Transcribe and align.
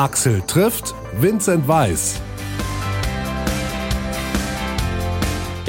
Axel 0.00 0.40
trifft 0.46 0.94
Vincent 1.20 1.68
Weiß. 1.68 2.22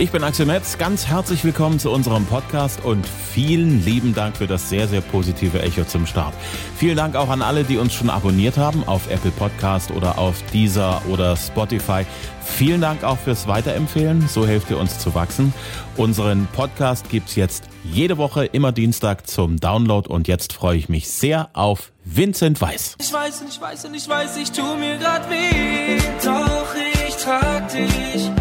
Ich 0.02 0.10
bin 0.10 0.24
Axel 0.24 0.48
Metz, 0.48 0.80
ganz 0.80 1.06
herzlich 1.06 1.44
willkommen 1.44 1.78
zu 1.78 1.92
unserem 1.92 2.26
Podcast 2.26 2.84
und 2.84 3.06
vielen 3.06 3.86
lieben 3.86 4.16
Dank 4.16 4.36
für 4.36 4.48
das 4.48 4.68
sehr, 4.68 4.88
sehr 4.88 5.02
positive 5.02 5.62
Echo 5.62 5.84
zum 5.84 6.08
Start. 6.08 6.34
Vielen 6.76 6.98
Dank 6.98 7.16
auch 7.16 7.30
an 7.30 7.44
alle, 7.44 7.64
die 7.64 7.78
uns 7.78 7.94
schon 7.94 8.10
abonniert 8.10 8.58
haben 8.58 8.84
auf 8.88 9.12
Apple 9.12 9.30
Podcast 9.30 9.92
oder 9.92 10.18
auf 10.18 10.42
Deezer 10.54 11.04
oder 11.08 11.38
Spotify. 11.38 12.04
Vielen 12.44 12.82
Dank 12.82 13.04
auch 13.04 13.20
fürs 13.20 13.48
Weiterempfehlen, 13.48 14.28
so 14.28 14.48
helft 14.48 14.72
ihr 14.72 14.80
uns 14.80 14.98
zu 14.98 15.14
wachsen. 15.14 15.54
Unseren 15.98 16.48
Podcast 16.48 17.08
gibt's 17.10 17.36
jetzt 17.36 17.66
jede 17.84 18.18
Woche, 18.18 18.46
immer 18.46 18.72
Dienstag 18.72 19.28
zum 19.28 19.60
Download 19.60 20.10
und 20.10 20.28
jetzt 20.28 20.52
freue 20.52 20.78
ich 20.78 20.90
mich 20.90 21.12
sehr 21.12 21.52
auf 21.54 21.92
Vincent 22.06 22.60
Weiß. 22.60 22.96
Ich 23.00 23.14
weiß 23.14 23.42
und 23.42 23.50
ich 23.50 23.62
weiß 23.62 23.86
und 23.86 23.94
ich 23.94 24.10
weiß, 24.10 24.38
ich 24.38 24.52
tu 24.52 24.64
mir 24.78 24.98
grad 24.98 25.30
weh, 25.30 26.00
doch 26.24 26.74
ich 27.08 27.16
trag 27.18 27.70
dich 27.70 28.32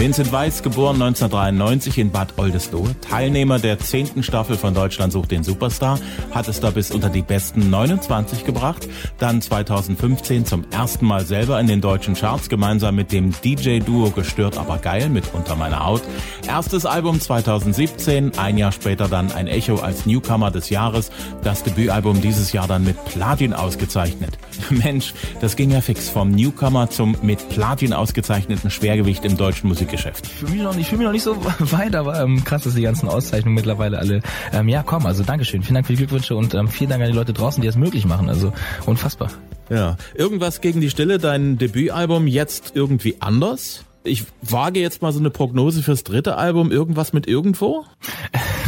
Vincent 0.00 0.32
Weiss, 0.32 0.62
geboren 0.62 0.94
1993 1.02 1.98
in 1.98 2.10
Bad 2.10 2.38
Oldesloe, 2.38 2.94
Teilnehmer 3.02 3.58
der 3.58 3.78
zehnten 3.78 4.22
Staffel 4.22 4.56
von 4.56 4.72
Deutschland 4.72 5.12
sucht 5.12 5.30
den 5.30 5.44
Superstar, 5.44 5.98
hat 6.30 6.48
es 6.48 6.58
da 6.58 6.70
bis 6.70 6.90
unter 6.90 7.10
die 7.10 7.20
besten 7.20 7.68
29 7.68 8.46
gebracht, 8.46 8.88
dann 9.18 9.42
2015 9.42 10.46
zum 10.46 10.64
ersten 10.70 11.04
Mal 11.04 11.26
selber 11.26 11.60
in 11.60 11.66
den 11.66 11.82
deutschen 11.82 12.14
Charts, 12.14 12.48
gemeinsam 12.48 12.94
mit 12.94 13.12
dem 13.12 13.34
DJ-Duo 13.44 14.10
Gestört 14.12 14.56
aber 14.56 14.78
geil 14.78 15.10
mit 15.10 15.34
Unter 15.34 15.54
meiner 15.54 15.84
Haut. 15.84 16.00
Erstes 16.48 16.86
Album 16.86 17.20
2017, 17.20 18.38
ein 18.38 18.56
Jahr 18.56 18.72
später 18.72 19.06
dann 19.06 19.30
ein 19.32 19.48
Echo 19.48 19.80
als 19.80 20.06
Newcomer 20.06 20.50
des 20.50 20.70
Jahres, 20.70 21.10
das 21.44 21.62
Debütalbum 21.62 22.22
dieses 22.22 22.54
Jahr 22.54 22.66
dann 22.66 22.84
mit 22.84 23.04
Platin 23.04 23.52
ausgezeichnet. 23.52 24.38
Mensch, 24.70 25.12
das 25.42 25.56
ging 25.56 25.70
ja 25.70 25.82
fix 25.82 26.08
vom 26.08 26.30
Newcomer 26.30 26.88
zum 26.88 27.16
mit 27.20 27.50
Platin 27.50 27.92
ausgezeichneten 27.92 28.70
Schwergewicht 28.70 29.26
im 29.26 29.36
deutschen 29.36 29.68
Musikgeschäft. 29.90 30.26
Ich 30.26 30.32
fühle 30.34 30.52
mich, 30.52 30.62
noch 30.62 30.70
nicht- 30.74 30.80
ich 30.82 30.88
fühl 30.88 30.98
mich 30.98 31.04
noch 31.06 31.12
nicht 31.12 31.22
so 31.22 31.36
weit, 31.72 31.94
aber 31.96 32.20
ähm, 32.22 32.44
krass, 32.44 32.62
dass 32.62 32.74
die 32.74 32.82
ganzen 32.82 33.08
Auszeichnungen 33.08 33.54
mittlerweile 33.56 33.98
alle 33.98 34.20
ähm, 34.52 34.68
ja 34.68 34.82
kommen. 34.82 35.06
Also 35.06 35.24
Dankeschön, 35.24 35.62
vielen 35.62 35.74
Dank 35.74 35.86
für 35.86 35.92
die 35.94 35.98
Glückwünsche 35.98 36.36
und 36.36 36.54
ähm, 36.54 36.68
vielen 36.68 36.90
Dank 36.90 37.02
an 37.02 37.10
die 37.10 37.16
Leute 37.16 37.32
draußen, 37.32 37.60
die 37.60 37.66
das 37.66 37.76
möglich 37.76 38.04
machen. 38.06 38.28
Also 38.28 38.52
unfassbar. 38.86 39.30
Ja, 39.68 39.96
irgendwas 40.14 40.60
gegen 40.60 40.80
die 40.80 40.90
Stille, 40.90 41.18
dein 41.18 41.58
Debütalbum 41.58 42.26
jetzt 42.26 42.72
irgendwie 42.74 43.16
anders? 43.20 43.84
Ich 44.02 44.24
wage 44.42 44.80
jetzt 44.80 45.02
mal 45.02 45.12
so 45.12 45.18
eine 45.18 45.30
Prognose 45.30 45.82
fürs 45.82 46.04
dritte 46.04 46.36
Album, 46.36 46.72
irgendwas 46.72 47.12
mit 47.12 47.26
irgendwo? 47.26 47.84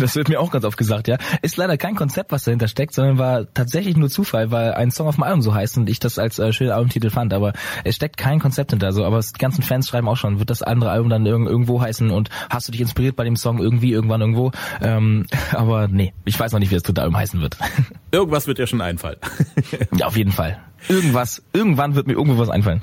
Das 0.01 0.17
wird 0.17 0.31
mir 0.31 0.41
auch 0.41 0.51
ganz 0.51 0.65
oft 0.65 0.79
gesagt, 0.79 1.07
ja. 1.07 1.19
Ist 1.43 1.59
leider 1.59 1.77
kein 1.77 1.95
Konzept, 1.95 2.33
was 2.33 2.45
dahinter 2.45 2.67
steckt, 2.67 2.95
sondern 2.95 3.19
war 3.19 3.53
tatsächlich 3.53 3.97
nur 3.97 4.09
Zufall, 4.09 4.51
weil 4.51 4.73
ein 4.73 4.91
Song 4.91 5.07
auf 5.07 5.17
dem 5.17 5.23
Album 5.23 5.43
so 5.43 5.55
heißt 5.55 5.77
und 5.77 5.89
ich 5.89 6.01
das 6.01 6.19
als 6.19 6.39
äh, 6.39 6.51
schönen 6.53 6.71
Albumtitel 6.71 7.11
fand. 7.11 7.35
Aber 7.35 7.53
es 7.85 7.97
steckt 7.97 8.17
kein 8.17 8.41
Konzept 8.41 8.71
hinter. 8.71 8.93
So, 8.93 9.05
aber 9.05 9.21
die 9.21 9.39
ganzen 9.39 9.63
Fans 9.63 9.89
schreiben 9.89 10.09
auch 10.09 10.17
schon, 10.17 10.39
wird 10.39 10.49
das 10.49 10.63
andere 10.63 10.91
Album 10.91 11.11
dann 11.11 11.27
irg 11.27 11.47
irgendwo 11.47 11.81
heißen 11.81 12.11
und 12.11 12.31
hast 12.49 12.69
du 12.69 12.73
dich 12.73 12.81
inspiriert 12.81 13.17
bei 13.17 13.25
dem 13.25 13.37
Song 13.37 13.59
irgendwie, 13.59 13.93
irgendwann, 13.93 14.23
irgendwo. 14.23 14.51
Ähm, 14.81 15.27
aber 15.53 15.89
nee, 15.89 16.15
ich 16.25 16.41
weiß 16.41 16.53
noch 16.53 16.59
nicht, 16.59 16.71
wie 16.71 16.77
das 16.77 16.85
dritte 16.85 17.03
Album 17.03 17.17
heißen 17.17 17.41
wird. 17.41 17.59
Irgendwas 18.11 18.47
wird 18.47 18.59
dir 18.59 18.67
schon 18.67 18.81
einfallen. 18.81 19.19
ja, 19.97 20.07
auf 20.07 20.17
jeden 20.17 20.33
Fall. 20.33 20.59
Irgendwas, 20.89 21.43
irgendwann 21.53 21.95
wird 21.95 22.07
mir 22.07 22.15
irgendwo 22.15 22.39
was 22.39 22.51
einfallen. 22.51 22.83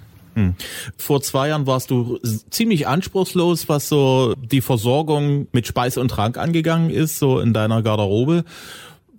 Vor 0.97 1.21
zwei 1.21 1.49
Jahren 1.49 1.67
warst 1.67 1.91
du 1.91 2.19
ziemlich 2.49 2.87
anspruchslos, 2.87 3.69
was 3.69 3.89
so 3.89 4.33
die 4.35 4.61
Versorgung 4.61 5.47
mit 5.51 5.67
Speise 5.67 5.99
und 5.99 6.09
Trank 6.09 6.37
angegangen 6.37 6.89
ist, 6.89 7.19
so 7.19 7.39
in 7.39 7.53
deiner 7.53 7.81
Garderobe. 7.81 8.43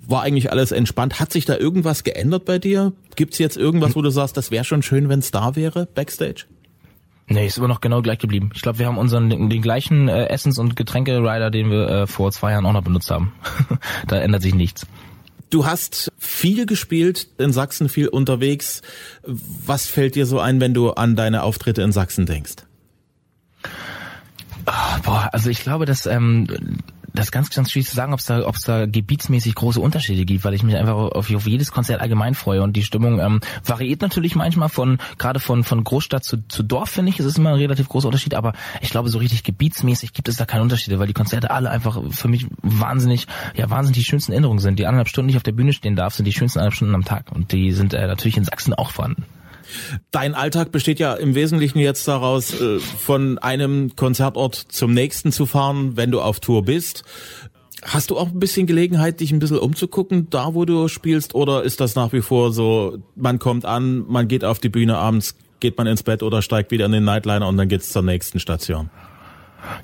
War 0.06 0.22
eigentlich 0.22 0.50
alles 0.50 0.72
entspannt. 0.72 1.20
Hat 1.20 1.32
sich 1.32 1.44
da 1.44 1.56
irgendwas 1.56 2.04
geändert 2.04 2.44
bei 2.44 2.58
dir? 2.58 2.92
Gibt's 3.16 3.38
jetzt 3.38 3.56
irgendwas, 3.56 3.94
wo 3.94 4.02
du 4.02 4.10
sagst, 4.10 4.36
das 4.36 4.50
wäre 4.50 4.64
schon 4.64 4.82
schön, 4.82 5.08
wenn 5.08 5.20
es 5.20 5.30
da 5.30 5.56
wäre, 5.56 5.86
Backstage? 5.86 6.46
Nee, 7.32 7.46
ist 7.46 7.58
immer 7.58 7.68
noch 7.68 7.80
genau 7.80 8.02
gleich 8.02 8.18
geblieben. 8.18 8.50
Ich 8.54 8.62
glaube, 8.62 8.80
wir 8.80 8.86
haben 8.86 8.98
unseren 8.98 9.30
den, 9.30 9.48
den 9.48 9.62
gleichen 9.62 10.08
äh, 10.08 10.26
Essens- 10.26 10.58
und 10.58 10.74
Getränke-Rider, 10.74 11.50
den 11.52 11.70
wir 11.70 11.88
äh, 11.88 12.06
vor 12.08 12.32
zwei 12.32 12.50
Jahren 12.50 12.66
auch 12.66 12.72
noch 12.72 12.82
benutzt 12.82 13.08
haben. 13.10 13.32
da 14.08 14.16
ändert 14.16 14.42
sich 14.42 14.54
nichts. 14.54 14.84
Du 15.50 15.66
hast 15.66 16.12
viel 16.16 16.64
gespielt 16.64 17.28
in 17.38 17.52
Sachsen, 17.52 17.88
viel 17.88 18.08
unterwegs. 18.08 18.82
Was 19.24 19.86
fällt 19.86 20.14
dir 20.14 20.24
so 20.26 20.38
ein, 20.38 20.60
wenn 20.60 20.74
du 20.74 20.92
an 20.92 21.16
deine 21.16 21.42
Auftritte 21.42 21.82
in 21.82 21.92
Sachsen 21.92 22.24
denkst? 22.24 22.54
Boah, 25.02 25.28
also 25.32 25.50
ich 25.50 25.62
glaube, 25.62 25.86
dass 25.86 26.06
ähm, 26.06 26.46
das 27.14 27.26
ist 27.26 27.32
ganz, 27.32 27.50
ganz 27.50 27.70
schwierig 27.70 27.88
zu 27.88 27.96
sagen, 27.96 28.12
ob 28.12 28.20
es 28.20 28.26
da, 28.26 28.46
ob 28.46 28.54
es 28.54 28.62
da 28.62 28.86
gebietsmäßig 28.86 29.54
große 29.54 29.80
Unterschiede 29.80 30.24
gibt, 30.24 30.44
weil 30.44 30.54
ich 30.54 30.62
mich 30.62 30.76
einfach 30.76 30.94
auf, 30.94 31.32
auf 31.34 31.46
jedes 31.46 31.72
Konzert 31.72 32.00
allgemein 32.00 32.34
freue 32.34 32.62
und 32.62 32.76
die 32.76 32.82
Stimmung 32.82 33.20
ähm, 33.20 33.40
variiert 33.64 34.02
natürlich 34.02 34.34
manchmal 34.34 34.68
von 34.68 34.98
gerade 35.18 35.40
von 35.40 35.64
von 35.64 35.84
Großstadt 35.84 36.24
zu, 36.24 36.46
zu 36.48 36.62
Dorf 36.62 36.90
finde 36.90 37.10
ich, 37.10 37.20
es 37.20 37.26
ist 37.26 37.38
immer 37.38 37.50
ein 37.50 37.56
relativ 37.56 37.88
großer 37.88 38.06
Unterschied, 38.06 38.34
aber 38.34 38.52
ich 38.80 38.90
glaube 38.90 39.08
so 39.08 39.18
richtig 39.18 39.42
gebietsmäßig 39.42 40.12
gibt 40.12 40.28
es 40.28 40.36
da 40.36 40.46
keine 40.46 40.62
Unterschiede, 40.62 40.98
weil 40.98 41.06
die 41.06 41.12
Konzerte 41.12 41.50
alle 41.50 41.70
einfach 41.70 42.00
für 42.10 42.28
mich 42.28 42.46
wahnsinnig, 42.62 43.26
ja 43.56 43.68
wahnsinnig 43.70 43.98
die 43.98 44.04
schönsten 44.04 44.32
Erinnerungen 44.32 44.60
sind. 44.60 44.78
Die 44.78 44.86
anderthalb 44.86 45.08
Stunden, 45.08 45.28
die 45.28 45.32
ich 45.32 45.36
auf 45.36 45.42
der 45.42 45.52
Bühne 45.52 45.72
stehen 45.72 45.96
darf, 45.96 46.14
sind 46.14 46.24
die 46.24 46.32
schönsten 46.32 46.58
anderthalb 46.58 46.76
Stunden 46.76 46.94
am 46.94 47.04
Tag 47.04 47.32
und 47.32 47.52
die 47.52 47.72
sind 47.72 47.94
äh, 47.94 48.06
natürlich 48.06 48.36
in 48.36 48.44
Sachsen 48.44 48.74
auch 48.74 48.90
vorhanden. 48.90 49.24
Dein 50.10 50.34
Alltag 50.34 50.72
besteht 50.72 50.98
ja 50.98 51.14
im 51.14 51.34
Wesentlichen 51.34 51.78
jetzt 51.78 52.06
daraus, 52.08 52.60
äh, 52.60 52.78
von 52.78 53.38
einem 53.38 53.96
Konzertort 53.96 54.54
zum 54.54 54.92
nächsten 54.92 55.32
zu 55.32 55.46
fahren, 55.46 55.96
wenn 55.96 56.10
du 56.10 56.20
auf 56.20 56.40
Tour 56.40 56.64
bist. 56.64 57.04
Hast 57.82 58.10
du 58.10 58.18
auch 58.18 58.28
ein 58.28 58.38
bisschen 58.38 58.66
Gelegenheit, 58.66 59.20
dich 59.20 59.32
ein 59.32 59.38
bisschen 59.38 59.58
umzugucken, 59.58 60.28
da 60.28 60.54
wo 60.54 60.64
du 60.64 60.88
spielst, 60.88 61.34
oder 61.34 61.62
ist 61.62 61.80
das 61.80 61.94
nach 61.94 62.12
wie 62.12 62.20
vor 62.20 62.52
so, 62.52 62.98
man 63.16 63.38
kommt 63.38 63.64
an, 63.64 64.04
man 64.06 64.28
geht 64.28 64.44
auf 64.44 64.58
die 64.58 64.68
Bühne 64.68 64.98
abends, 64.98 65.34
geht 65.60 65.78
man 65.78 65.86
ins 65.86 66.02
Bett 66.02 66.22
oder 66.22 66.42
steigt 66.42 66.70
wieder 66.72 66.86
in 66.86 66.92
den 66.92 67.04
Nightliner 67.04 67.48
und 67.48 67.56
dann 67.56 67.68
geht's 67.68 67.90
zur 67.90 68.02
nächsten 68.02 68.38
Station? 68.38 68.90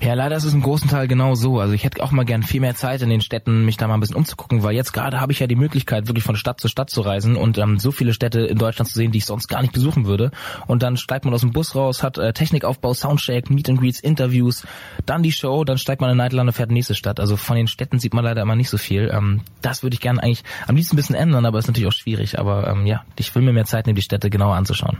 Ja, 0.01 0.13
leider 0.13 0.35
ist 0.35 0.43
es 0.43 0.53
im 0.53 0.61
großen 0.61 0.89
Teil 0.89 1.07
genau 1.07 1.35
so. 1.35 1.59
Also 1.59 1.73
ich 1.73 1.83
hätte 1.83 2.03
auch 2.03 2.11
mal 2.11 2.23
gern 2.23 2.43
viel 2.43 2.61
mehr 2.61 2.75
Zeit 2.75 3.01
in 3.01 3.09
den 3.09 3.21
Städten, 3.21 3.65
mich 3.65 3.77
da 3.77 3.87
mal 3.87 3.95
ein 3.95 3.99
bisschen 3.99 4.15
umzugucken, 4.15 4.63
weil 4.63 4.75
jetzt 4.75 4.93
gerade 4.93 5.19
habe 5.19 5.31
ich 5.31 5.39
ja 5.39 5.47
die 5.47 5.55
Möglichkeit, 5.55 6.07
wirklich 6.07 6.23
von 6.23 6.35
Stadt 6.35 6.59
zu 6.59 6.67
Stadt 6.67 6.89
zu 6.89 7.01
reisen 7.01 7.35
und 7.35 7.57
ähm, 7.57 7.79
so 7.79 7.91
viele 7.91 8.13
Städte 8.13 8.41
in 8.41 8.57
Deutschland 8.57 8.89
zu 8.89 8.95
sehen, 8.95 9.11
die 9.11 9.19
ich 9.19 9.25
sonst 9.25 9.47
gar 9.47 9.61
nicht 9.61 9.73
besuchen 9.73 10.05
würde. 10.05 10.31
Und 10.67 10.83
dann 10.83 10.97
steigt 10.97 11.25
man 11.25 11.33
aus 11.33 11.41
dem 11.41 11.51
Bus 11.51 11.75
raus, 11.75 12.03
hat 12.03 12.17
äh, 12.17 12.33
Technikaufbau, 12.33 12.93
Soundcheck, 12.93 13.49
Meet 13.49 13.69
and 13.69 13.79
Greets, 13.79 13.99
Interviews, 13.99 14.65
dann 15.05 15.23
die 15.23 15.31
Show, 15.31 15.63
dann 15.63 15.77
steigt 15.77 16.01
man 16.01 16.09
in 16.11 16.17
Nightliner 16.17 16.43
und 16.43 16.53
fährt 16.53 16.69
in 16.69 16.75
die 16.75 16.79
nächste 16.79 16.95
Stadt. 16.95 17.19
Also 17.19 17.37
von 17.37 17.55
den 17.55 17.67
Städten 17.67 17.99
sieht 17.99 18.13
man 18.13 18.23
leider 18.23 18.41
immer 18.41 18.55
nicht 18.55 18.69
so 18.69 18.77
viel. 18.77 19.11
Ähm, 19.13 19.41
das 19.61 19.83
würde 19.83 19.93
ich 19.93 20.01
gerne 20.01 20.21
eigentlich 20.21 20.43
am 20.67 20.75
liebsten 20.75 20.95
ein 20.95 20.97
bisschen 20.97 21.15
ändern, 21.15 21.45
aber 21.45 21.59
ist 21.59 21.67
natürlich 21.67 21.87
auch 21.87 21.91
schwierig. 21.91 22.39
Aber 22.39 22.67
ähm, 22.67 22.85
ja, 22.85 23.03
ich 23.17 23.33
will 23.35 23.41
mir 23.41 23.53
mehr 23.53 23.65
Zeit 23.65 23.87
nehmen, 23.87 23.95
die 23.95 24.01
Städte 24.01 24.29
genauer 24.29 24.55
anzuschauen. 24.55 24.97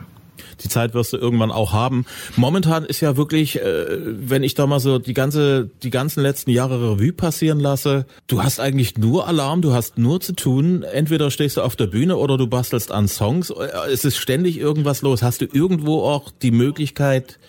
Die 0.64 0.70
Zeit 0.70 0.94
wirst 0.94 1.14
du 1.14 1.18
irgendwann 1.18 1.52
auch 1.52 1.74
haben. 1.74 2.06
Momentan 2.36 2.86
ist 2.86 3.02
ja 3.02 3.18
wirklich, 3.18 3.59
äh, 3.62 3.86
wenn 4.00 4.44
ich 4.44 4.56
da 4.56 4.68
mal 4.68 4.80
so 4.80 5.00
die 5.00 5.14
ganze, 5.14 5.70
die 5.84 5.90
ganzen 5.90 6.22
letzten 6.22 6.52
Jahre 6.52 6.80
Revue 6.80 7.14
passieren 7.14 7.59
lasse, 7.59 8.06
du 8.28 8.44
hast 8.44 8.59
eigentlich 8.59 8.98
nur 8.98 9.28
Alarm, 9.28 9.62
du 9.62 9.74
hast 9.74 9.98
nur 9.98 10.20
zu 10.22 10.34
tun. 10.34 10.84
Entweder 10.84 11.31
stehst 11.31 11.58
du 11.58 11.62
auf 11.62 11.75
der 11.75 11.88
Bühne 11.88 12.18
oder 12.18 12.38
du 12.38 12.48
bastelst 12.48 12.92
an 12.92 13.08
Songs. 13.08 13.50
Äh, 13.50 13.68
Es 13.92 14.06
ist 14.06 14.18
ständig 14.18 14.58
irgendwas 14.58 15.02
los. 15.02 15.24
Hast 15.24 15.42
du 15.42 15.46
irgendwo 15.52 16.02
auch 16.03 16.31
die 16.31 16.52
Möglichkeit, 16.52 17.40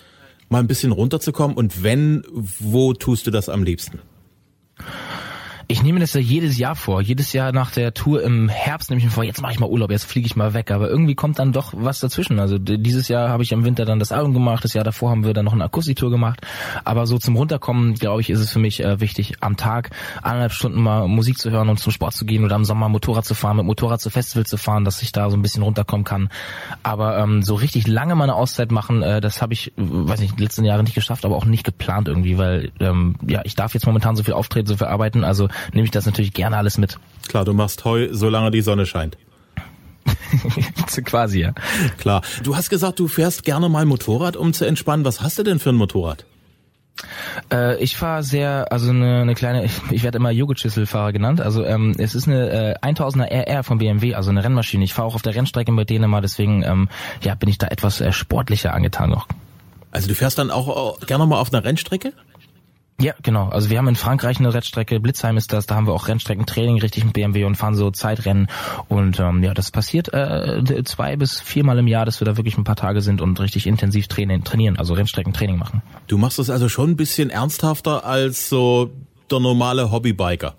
mal 0.49 0.59
ein 0.59 0.67
bisschen 0.67 0.91
runterzukommen? 0.91 1.55
Und 1.55 1.83
wenn, 1.83 2.23
wo 2.31 2.93
tust 2.93 3.27
du 3.27 3.31
das 3.31 3.49
am 3.49 3.63
liebsten? 3.63 3.99
Ich 5.71 5.83
nehme 5.83 5.99
das 5.99 6.15
ja 6.15 6.19
jedes 6.19 6.57
Jahr 6.57 6.75
vor. 6.75 6.99
Jedes 6.99 7.31
Jahr 7.31 7.51
nach 7.51 7.69
der 7.69 7.93
Tour 7.93 8.23
im 8.23 8.49
Herbst 8.49 8.89
nehme 8.89 8.97
ich 8.97 9.05
mir 9.05 9.11
vor, 9.11 9.23
jetzt 9.23 9.39
mache 9.39 9.51
ich 9.51 9.59
mal 9.59 9.69
Urlaub, 9.69 9.91
jetzt 9.91 10.05
fliege 10.05 10.25
ich 10.25 10.35
mal 10.35 10.55
weg. 10.55 10.71
Aber 10.71 10.89
irgendwie 10.89 11.13
kommt 11.13 11.37
dann 11.37 11.51
doch 11.51 11.73
was 11.77 11.99
dazwischen. 11.99 12.39
Also 12.39 12.57
dieses 12.57 13.07
Jahr 13.07 13.29
habe 13.29 13.43
ich 13.43 13.51
im 13.51 13.63
Winter 13.63 13.85
dann 13.85 13.99
das 13.99 14.11
Album 14.11 14.33
gemacht, 14.33 14.63
das 14.63 14.73
Jahr 14.73 14.83
davor 14.83 15.11
haben 15.11 15.25
wir 15.25 15.35
dann 15.35 15.45
noch 15.45 15.53
eine 15.53 15.63
Akustiktour 15.63 16.09
gemacht. 16.09 16.41
Aber 16.85 17.05
so 17.05 17.19
zum 17.19 17.35
Runterkommen, 17.35 17.93
glaube 17.93 18.21
ich, 18.21 18.31
ist 18.31 18.39
es 18.39 18.51
für 18.51 18.57
mich 18.57 18.83
äh, 18.83 18.99
wichtig, 18.99 19.35
am 19.41 19.57
Tag 19.57 19.91
eineinhalb 20.23 20.53
Stunden 20.53 20.81
mal 20.81 21.07
Musik 21.07 21.37
zu 21.37 21.51
hören 21.51 21.69
und 21.69 21.79
zum 21.79 21.91
Sport 21.91 22.15
zu 22.15 22.25
gehen 22.25 22.43
oder 22.43 22.55
im 22.55 22.65
Sommer 22.65 22.89
Motorrad 22.89 23.25
zu 23.25 23.35
fahren, 23.35 23.57
mit 23.57 23.67
Motorrad 23.67 24.01
zu 24.01 24.09
Festival 24.09 24.47
zu 24.47 24.57
fahren, 24.57 24.85
dass 24.85 25.03
ich 25.03 25.11
da 25.11 25.29
so 25.29 25.37
ein 25.37 25.43
bisschen 25.43 25.61
runterkommen 25.61 26.03
kann. 26.03 26.29
Aber 26.81 27.19
ähm, 27.19 27.43
so 27.43 27.53
richtig 27.53 27.85
lange 27.85 28.15
meine 28.15 28.33
Auszeit 28.33 28.71
machen, 28.71 29.03
äh, 29.03 29.21
das 29.21 29.43
habe 29.43 29.53
ich, 29.53 29.71
weiß 29.77 30.19
nicht, 30.19 30.39
letzten 30.39 30.65
Jahre 30.65 30.81
nicht 30.81 30.95
geschafft, 30.95 31.25
aber 31.25 31.35
auch 31.35 31.45
nicht 31.45 31.63
geplant 31.63 32.07
irgendwie, 32.07 32.39
weil 32.39 32.71
ähm, 32.79 33.17
ja, 33.27 33.41
ich 33.43 33.53
darf 33.53 33.75
jetzt 33.75 33.85
momentan 33.85 34.15
so 34.15 34.23
viel 34.23 34.33
auftreten, 34.33 34.65
so 34.65 34.75
viel 34.75 34.87
arbeiten, 34.87 35.23
also 35.23 35.47
nehme 35.73 35.85
ich 35.85 35.91
das 35.91 36.05
natürlich 36.05 36.33
gerne 36.33 36.57
alles 36.57 36.77
mit. 36.77 36.99
Klar, 37.27 37.45
du 37.45 37.53
machst 37.53 37.85
Heu, 37.85 38.09
solange 38.11 38.51
die 38.51 38.61
Sonne 38.61 38.85
scheint. 38.85 39.17
Quasi, 41.05 41.41
ja. 41.41 41.53
Klar. 41.97 42.21
Du 42.43 42.55
hast 42.55 42.69
gesagt, 42.69 42.99
du 42.99 43.07
fährst 43.07 43.43
gerne 43.43 43.69
mal 43.69 43.85
Motorrad, 43.85 44.35
um 44.35 44.53
zu 44.53 44.65
entspannen. 44.65 45.05
Was 45.05 45.21
hast 45.21 45.37
du 45.39 45.43
denn 45.43 45.59
für 45.59 45.69
ein 45.69 45.75
Motorrad? 45.75 46.25
Äh, 47.51 47.81
ich 47.81 47.95
fahre 47.95 48.23
sehr, 48.23 48.71
also 48.71 48.89
eine, 48.89 49.21
eine 49.21 49.35
kleine, 49.35 49.65
ich, 49.65 49.73
ich 49.91 50.03
werde 50.03 50.17
immer 50.17 50.31
Joghurtschüsselfahrer 50.31 51.13
genannt. 51.13 51.41
Also 51.41 51.63
ähm, 51.63 51.95
es 51.97 52.15
ist 52.15 52.27
eine 52.27 52.75
äh, 52.81 52.85
1000er 52.85 53.29
RR 53.29 53.63
von 53.63 53.77
BMW, 53.77 54.15
also 54.15 54.29
eine 54.29 54.43
Rennmaschine. 54.43 54.83
Ich 54.83 54.93
fahre 54.93 55.07
auch 55.07 55.15
auf 55.15 55.21
der 55.21 55.35
Rennstrecke 55.35 55.71
mit 55.71 55.89
denen 55.89 56.05
immer, 56.05 56.21
deswegen 56.21 56.63
ähm, 56.63 56.89
ja 57.23 57.35
bin 57.35 57.49
ich 57.49 57.57
da 57.57 57.67
etwas 57.67 58.01
äh, 58.01 58.11
sportlicher 58.11 58.73
angetan 58.73 59.09
noch. 59.09 59.27
Also 59.91 60.07
du 60.07 60.15
fährst 60.15 60.37
dann 60.37 60.51
auch 60.51 61.01
äh, 61.01 61.05
gerne 61.05 61.25
mal 61.25 61.39
auf 61.39 61.53
einer 61.53 61.63
Rennstrecke? 61.63 62.13
Ja, 63.01 63.13
genau. 63.23 63.47
Also 63.47 63.69
wir 63.69 63.77
haben 63.77 63.87
in 63.87 63.95
Frankreich 63.95 64.39
eine 64.39 64.53
Rennstrecke, 64.53 64.99
Blitzheim 64.99 65.37
ist 65.37 65.53
das, 65.53 65.65
da 65.65 65.75
haben 65.75 65.87
wir 65.87 65.93
auch 65.93 66.09
Rennstreckentraining 66.09 66.79
richtig 66.79 67.05
mit 67.05 67.13
BMW 67.13 67.45
und 67.45 67.55
fahren 67.55 67.75
so 67.75 67.91
Zeitrennen. 67.91 68.47
Und 68.89 69.19
ähm, 69.19 69.41
ja, 69.41 69.53
das 69.53 69.71
passiert 69.71 70.13
äh, 70.13 70.83
zwei 70.83 71.15
bis 71.15 71.39
viermal 71.39 71.77
im 71.77 71.87
Jahr, 71.87 72.05
dass 72.05 72.19
wir 72.19 72.25
da 72.25 72.35
wirklich 72.35 72.57
ein 72.57 72.65
paar 72.65 72.75
Tage 72.75 73.01
sind 73.01 73.21
und 73.21 73.39
richtig 73.39 73.67
intensiv 73.67 74.07
trainieren, 74.07 74.77
also 74.77 74.93
Rennstreckentraining 74.93 75.57
machen. 75.57 75.81
Du 76.07 76.17
machst 76.17 76.39
das 76.39 76.49
also 76.49 76.67
schon 76.67 76.91
ein 76.91 76.97
bisschen 76.97 77.29
ernsthafter 77.29 78.05
als 78.05 78.49
so 78.49 78.91
der 79.31 79.39
normale 79.39 79.91
Hobbybiker. 79.91 80.55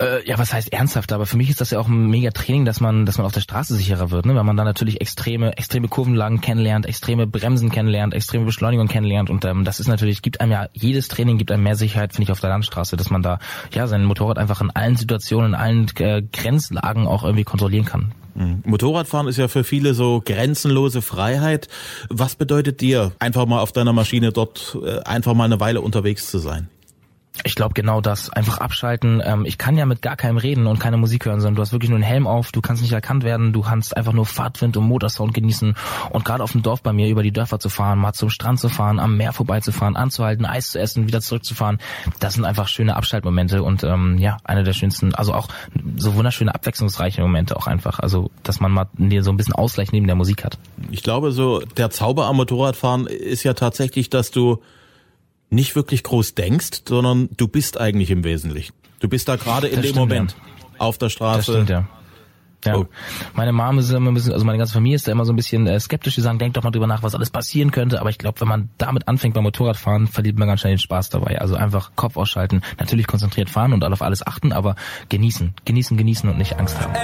Äh, 0.00 0.26
ja, 0.28 0.38
was 0.38 0.52
heißt 0.52 0.72
ernsthaft? 0.72 1.12
Aber 1.12 1.26
für 1.26 1.36
mich 1.36 1.50
ist 1.50 1.60
das 1.60 1.70
ja 1.70 1.78
auch 1.78 1.88
ein 1.88 2.08
mega 2.08 2.30
Training, 2.30 2.64
dass 2.64 2.80
man, 2.80 3.06
dass 3.06 3.18
man 3.18 3.26
auf 3.26 3.32
der 3.32 3.40
Straße 3.40 3.74
sicherer 3.74 4.10
wird, 4.10 4.26
ne? 4.26 4.34
Weil 4.34 4.44
man 4.44 4.56
da 4.56 4.64
natürlich 4.64 5.00
extreme, 5.00 5.56
extreme 5.56 5.88
Kurvenlagen 5.88 6.40
kennenlernt, 6.40 6.86
extreme 6.86 7.26
Bremsen 7.26 7.70
kennenlernt, 7.70 8.14
extreme 8.14 8.44
Beschleunigung 8.44 8.88
kennenlernt 8.88 9.30
und 9.30 9.44
ähm, 9.44 9.64
das 9.64 9.80
ist 9.80 9.88
natürlich, 9.88 10.22
gibt 10.22 10.40
einem 10.40 10.52
ja, 10.52 10.68
jedes 10.72 11.08
Training 11.08 11.38
gibt 11.38 11.52
einem 11.52 11.62
mehr 11.62 11.76
Sicherheit, 11.76 12.12
finde 12.12 12.24
ich, 12.24 12.32
auf 12.32 12.40
der 12.40 12.50
Landstraße, 12.50 12.96
dass 12.96 13.10
man 13.10 13.22
da 13.22 13.38
ja 13.72 13.86
sein 13.86 14.04
Motorrad 14.04 14.38
einfach 14.38 14.60
in 14.60 14.70
allen 14.70 14.96
Situationen, 14.96 15.52
in 15.52 15.54
allen 15.54 15.88
äh, 15.98 16.22
Grenzlagen 16.22 17.06
auch 17.06 17.24
irgendwie 17.24 17.44
kontrollieren 17.44 17.84
kann. 17.84 18.12
Mhm. 18.34 18.62
Motorradfahren 18.64 19.28
ist 19.28 19.36
ja 19.36 19.48
für 19.48 19.64
viele 19.64 19.94
so 19.94 20.22
grenzenlose 20.24 21.02
Freiheit. 21.02 21.68
Was 22.08 22.34
bedeutet 22.34 22.80
dir, 22.80 23.12
einfach 23.18 23.46
mal 23.46 23.60
auf 23.60 23.72
deiner 23.72 23.92
Maschine 23.92 24.32
dort 24.32 24.76
äh, 24.84 25.00
einfach 25.00 25.34
mal 25.34 25.44
eine 25.44 25.60
Weile 25.60 25.80
unterwegs 25.80 26.30
zu 26.30 26.38
sein? 26.38 26.68
Ich 27.42 27.56
glaube 27.56 27.74
genau 27.74 28.00
das. 28.00 28.30
Einfach 28.30 28.58
abschalten. 28.58 29.20
Ähm, 29.24 29.44
ich 29.44 29.58
kann 29.58 29.76
ja 29.76 29.86
mit 29.86 30.02
gar 30.02 30.14
keinem 30.14 30.36
reden 30.36 30.68
und 30.68 30.78
keine 30.78 30.96
Musik 30.96 31.26
hören, 31.26 31.40
sondern 31.40 31.56
du 31.56 31.62
hast 31.62 31.72
wirklich 31.72 31.90
nur 31.90 31.96
einen 31.96 32.04
Helm 32.04 32.28
auf, 32.28 32.52
du 32.52 32.60
kannst 32.60 32.82
nicht 32.82 32.92
erkannt 32.92 33.24
werden, 33.24 33.52
du 33.52 33.62
kannst 33.62 33.96
einfach 33.96 34.12
nur 34.12 34.24
Fahrtwind 34.24 34.76
und 34.76 34.84
Motorsound 34.84 35.34
genießen 35.34 35.74
und 36.10 36.24
gerade 36.24 36.44
auf 36.44 36.52
dem 36.52 36.62
Dorf 36.62 36.82
bei 36.82 36.92
mir 36.92 37.08
über 37.08 37.24
die 37.24 37.32
Dörfer 37.32 37.58
zu 37.58 37.68
fahren, 37.68 37.98
mal 37.98 38.12
zum 38.12 38.30
Strand 38.30 38.60
zu 38.60 38.68
fahren, 38.68 39.00
am 39.00 39.16
Meer 39.16 39.32
vorbeizufahren, 39.32 39.96
anzuhalten, 39.96 40.46
Eis 40.46 40.70
zu 40.70 40.78
essen, 40.78 41.08
wieder 41.08 41.20
zurückzufahren, 41.20 41.78
das 42.20 42.34
sind 42.34 42.44
einfach 42.44 42.68
schöne 42.68 42.94
Abschaltmomente 42.94 43.64
und 43.64 43.82
ähm, 43.82 44.16
ja, 44.18 44.36
eine 44.44 44.62
der 44.62 44.72
schönsten, 44.72 45.12
also 45.14 45.34
auch 45.34 45.48
so 45.96 46.14
wunderschöne, 46.14 46.54
abwechslungsreiche 46.54 47.20
Momente 47.20 47.56
auch 47.56 47.66
einfach. 47.66 47.98
Also, 47.98 48.30
dass 48.42 48.60
man 48.60 48.70
mal 48.70 48.86
so 49.20 49.30
ein 49.30 49.36
bisschen 49.36 49.54
Ausgleich 49.54 49.92
neben 49.92 50.06
der 50.06 50.16
Musik 50.16 50.44
hat. 50.44 50.58
Ich 50.90 51.02
glaube, 51.02 51.32
so 51.32 51.60
der 51.60 51.90
Zauber 51.90 52.26
am 52.26 52.36
Motorradfahren 52.36 53.06
ist 53.06 53.42
ja 53.42 53.54
tatsächlich, 53.54 54.08
dass 54.08 54.30
du 54.30 54.62
nicht 55.54 55.76
wirklich 55.76 56.02
groß 56.02 56.34
denkst, 56.34 56.82
sondern 56.88 57.28
du 57.36 57.48
bist 57.48 57.80
eigentlich 57.80 58.10
im 58.10 58.24
Wesentlichen. 58.24 58.74
Du 59.00 59.08
bist 59.08 59.28
da 59.28 59.36
gerade 59.36 59.68
in 59.68 59.76
das 59.76 59.82
dem 59.82 59.90
stimmt, 59.90 60.08
Moment 60.08 60.36
ja. 60.36 60.80
auf 60.80 60.98
der 60.98 61.08
Straße. 61.08 61.36
Das 61.36 61.44
stimmt, 61.46 61.70
ja. 61.70 61.88
Ja. 62.64 62.76
Oh. 62.76 62.86
Meine 63.34 63.52
Mom 63.52 63.78
ist 63.78 63.90
immer 63.90 64.10
ein 64.10 64.14
bisschen, 64.14 64.32
also 64.32 64.44
meine 64.44 64.58
ganze 64.58 64.72
Familie 64.72 64.96
ist 64.96 65.06
da 65.06 65.12
immer 65.12 65.24
so 65.24 65.32
ein 65.32 65.36
bisschen 65.36 65.66
äh, 65.66 65.78
skeptisch. 65.78 66.14
Die 66.14 66.20
sagen, 66.20 66.38
denk 66.38 66.54
doch 66.54 66.62
mal 66.62 66.70
drüber 66.70 66.86
nach, 66.86 67.02
was 67.02 67.14
alles 67.14 67.30
passieren 67.30 67.70
könnte. 67.70 68.00
Aber 68.00 68.10
ich 68.10 68.18
glaube, 68.18 68.40
wenn 68.40 68.48
man 68.48 68.70
damit 68.78 69.06
anfängt 69.08 69.34
beim 69.34 69.44
Motorradfahren, 69.44 70.06
verliert 70.06 70.38
man 70.38 70.48
ganz 70.48 70.60
schnell 70.60 70.74
den 70.74 70.78
Spaß 70.78 71.10
dabei. 71.10 71.40
Also 71.40 71.56
einfach 71.56 71.92
Kopf 71.94 72.16
ausschalten, 72.16 72.62
natürlich 72.78 73.06
konzentriert 73.06 73.50
fahren 73.50 73.72
und 73.72 73.84
auf 73.84 74.02
alles 74.02 74.26
achten, 74.26 74.52
aber 74.52 74.76
genießen, 75.08 75.54
genießen, 75.64 75.96
genießen 75.96 76.28
und 76.28 76.38
nicht 76.38 76.58
Angst 76.58 76.80
haben. 76.80 76.94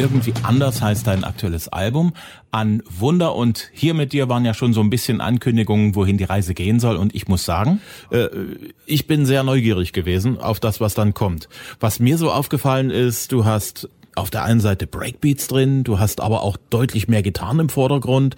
Irgendwie 0.00 0.34
anders 0.42 0.80
heißt 0.82 1.06
dein 1.06 1.24
aktuelles 1.24 1.68
Album. 1.68 2.12
An 2.50 2.82
Wunder 2.88 3.34
und 3.34 3.70
hier 3.72 3.94
mit 3.94 4.12
dir 4.12 4.28
waren 4.28 4.44
ja 4.44 4.54
schon 4.54 4.72
so 4.72 4.80
ein 4.80 4.90
bisschen 4.90 5.20
Ankündigungen, 5.20 5.94
wohin 5.94 6.18
die 6.18 6.24
Reise 6.24 6.54
gehen 6.54 6.80
soll. 6.80 6.96
Und 6.96 7.14
ich 7.14 7.28
muss 7.28 7.44
sagen, 7.44 7.80
äh, 8.10 8.28
ich 8.86 9.06
bin 9.06 9.26
sehr 9.26 9.42
neugierig 9.42 9.92
gewesen 9.92 10.38
auf 10.38 10.60
das, 10.60 10.80
was 10.80 10.94
dann 10.94 11.14
kommt. 11.14 11.48
Was 11.80 12.00
mir 12.00 12.18
so 12.18 12.30
aufgefallen 12.30 12.90
ist, 12.90 13.32
du 13.32 13.44
hast 13.44 13.88
auf 14.14 14.30
der 14.30 14.44
einen 14.44 14.60
Seite 14.60 14.86
Breakbeats 14.86 15.46
drin, 15.46 15.84
du 15.84 15.98
hast 15.98 16.20
aber 16.20 16.42
auch 16.42 16.56
deutlich 16.70 17.08
mehr 17.08 17.22
Gitarren 17.22 17.60
im 17.60 17.68
Vordergrund. 17.68 18.36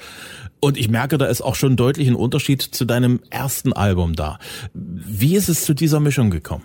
Und 0.61 0.77
ich 0.77 0.89
merke, 0.89 1.19
da 1.19 1.27
ist 1.27 1.41
auch 1.41 1.55
schon 1.55 1.77
deutlich 1.77 2.07
ein 2.09 2.15
Unterschied 2.15 2.63
zu 2.63 2.85
deinem 2.85 3.21
ersten 3.31 3.73
Album 3.73 4.15
da. 4.15 4.39
Wie 4.75 5.37
ist 5.37 5.49
es 5.49 5.65
zu 5.65 5.75
dieser 5.75 6.01
Mischung 6.01 6.31
gekommen? 6.31 6.65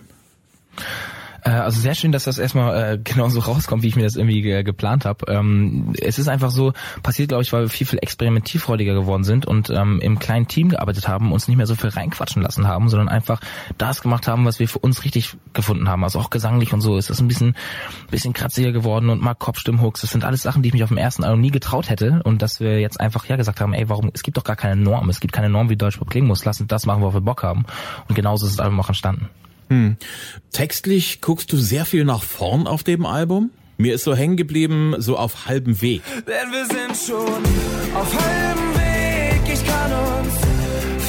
Äh, 1.46 1.50
also 1.50 1.80
sehr 1.80 1.94
schön, 1.94 2.12
dass 2.12 2.24
das 2.24 2.38
erstmal 2.38 2.94
äh, 2.94 2.98
genauso 2.98 3.40
rauskommt, 3.40 3.82
wie 3.82 3.88
ich 3.88 3.96
mir 3.96 4.02
das 4.02 4.16
irgendwie 4.16 4.42
ge 4.42 4.62
geplant 4.64 5.04
habe. 5.04 5.30
Ähm, 5.32 5.94
es 6.00 6.18
ist 6.18 6.28
einfach 6.28 6.50
so 6.50 6.72
passiert, 7.02 7.28
glaube 7.28 7.42
ich, 7.42 7.52
weil 7.52 7.62
wir 7.62 7.68
viel, 7.68 7.86
viel 7.86 8.00
experimentierfreudiger 8.00 8.94
geworden 8.94 9.22
sind 9.22 9.46
und 9.46 9.70
ähm, 9.70 10.00
im 10.00 10.18
kleinen 10.18 10.48
Team 10.48 10.70
gearbeitet 10.70 11.06
haben, 11.06 11.32
uns 11.32 11.46
nicht 11.46 11.56
mehr 11.56 11.66
so 11.66 11.76
viel 11.76 11.90
reinquatschen 11.90 12.42
lassen 12.42 12.66
haben, 12.66 12.88
sondern 12.88 13.08
einfach 13.08 13.40
das 13.78 14.02
gemacht 14.02 14.26
haben, 14.26 14.44
was 14.44 14.58
wir 14.58 14.68
für 14.68 14.80
uns 14.80 15.04
richtig 15.04 15.36
gefunden 15.52 15.88
haben. 15.88 16.02
Also 16.02 16.18
auch 16.18 16.30
gesanglich 16.30 16.72
und 16.72 16.80
so 16.80 16.96
ist 16.96 17.10
das 17.10 17.20
ein 17.20 17.28
bisschen, 17.28 17.54
bisschen 18.10 18.32
kratziger 18.32 18.72
geworden 18.72 19.08
und 19.08 19.22
mal 19.22 19.34
Kopfstimmhooks. 19.34 20.00
Das 20.00 20.10
sind 20.10 20.24
alles 20.24 20.42
Sachen, 20.42 20.62
die 20.62 20.68
ich 20.68 20.74
mich 20.74 20.82
auf 20.82 20.90
dem 20.90 20.98
ersten 20.98 21.22
Album 21.22 21.40
nie 21.40 21.50
getraut 21.50 21.88
hätte 21.90 22.22
und 22.24 22.42
dass 22.42 22.58
wir 22.58 22.80
jetzt 22.80 23.00
einfach 23.00 23.24
ja 23.26 23.36
gesagt 23.36 23.60
haben, 23.60 23.72
ey, 23.72 23.88
warum, 23.88 24.10
es 24.12 24.22
gibt 24.22 24.36
doch 24.36 24.44
gar 24.44 24.56
keine 24.56 24.76
Norm, 24.76 25.08
es 25.08 25.20
gibt 25.20 25.32
keine 25.32 25.48
Norm, 25.48 25.70
wie 25.70 25.76
Deutschpop 25.76 26.10
klingen 26.10 26.26
muss, 26.26 26.44
lass 26.44 26.60
uns 26.60 26.68
das 26.68 26.86
machen, 26.86 27.02
worauf 27.02 27.14
wir 27.14 27.20
Bock 27.20 27.42
haben. 27.42 27.66
Und 28.08 28.14
genauso 28.14 28.46
ist 28.46 28.58
das 28.58 28.64
Album 28.64 28.80
auch 28.80 28.88
entstanden. 28.88 29.28
Hm. 29.68 29.96
Textlich 30.52 31.20
guckst 31.20 31.52
du 31.52 31.56
sehr 31.56 31.84
viel 31.84 32.04
nach 32.04 32.22
vorn 32.22 32.66
auf 32.66 32.82
dem 32.82 33.04
Album. 33.04 33.50
Mir 33.78 33.94
ist 33.94 34.04
so 34.04 34.14
hängen 34.14 34.36
geblieben, 34.36 34.94
so 34.98 35.18
auf 35.18 35.46
halbem 35.46 35.80
Weg. 35.82 36.02
Denn 36.26 36.50
wir 36.50 36.64
sind 36.66 36.96
schon 36.96 37.42
auf 37.94 38.14
halbem 38.14 38.74
Weg. 38.74 39.42
Ich 39.52 39.66
kann 39.66 39.92
uns 39.92 40.34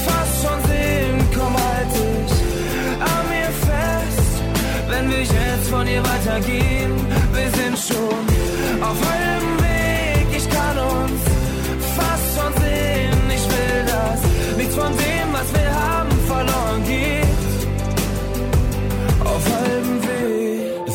fast 0.06 0.44
schon 0.44 0.64
sehen. 0.70 1.20
Komm, 1.34 1.54
halt 1.54 1.88
dich 1.94 2.34
an 3.00 3.30
mir 3.30 3.52
fest. 3.66 4.42
Wenn 4.90 5.10
wir 5.10 5.20
jetzt 5.20 5.70
von 5.70 5.88
hier 5.88 6.04
weitergehen, 6.04 6.92
wir 7.34 7.50
sind 7.52 7.78
schon 7.78 8.84
auf 8.84 9.10
halbem 9.10 9.22
Weg. 9.22 9.27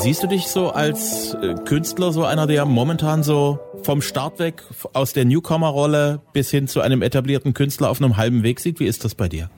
Siehst 0.02 0.20
du 0.20 0.26
dich 0.26 0.48
so 0.48 0.70
als 0.70 1.32
äh, 1.34 1.54
Künstler, 1.64 2.12
so 2.12 2.24
einer, 2.24 2.48
der 2.48 2.64
momentan 2.64 3.22
so 3.22 3.60
vom 3.84 4.02
Start 4.02 4.40
weg 4.40 4.64
aus 4.94 5.12
der 5.12 5.24
Newcomer-Rolle 5.24 6.20
bis 6.32 6.50
hin 6.50 6.66
zu 6.66 6.80
einem 6.80 7.02
etablierten 7.02 7.54
Künstler 7.54 7.88
auf 7.88 8.02
einem 8.02 8.16
halben 8.16 8.42
Weg 8.42 8.58
sieht? 8.58 8.80
Wie 8.80 8.86
ist 8.86 9.04
das 9.04 9.14
bei 9.14 9.28
dir? 9.28 9.48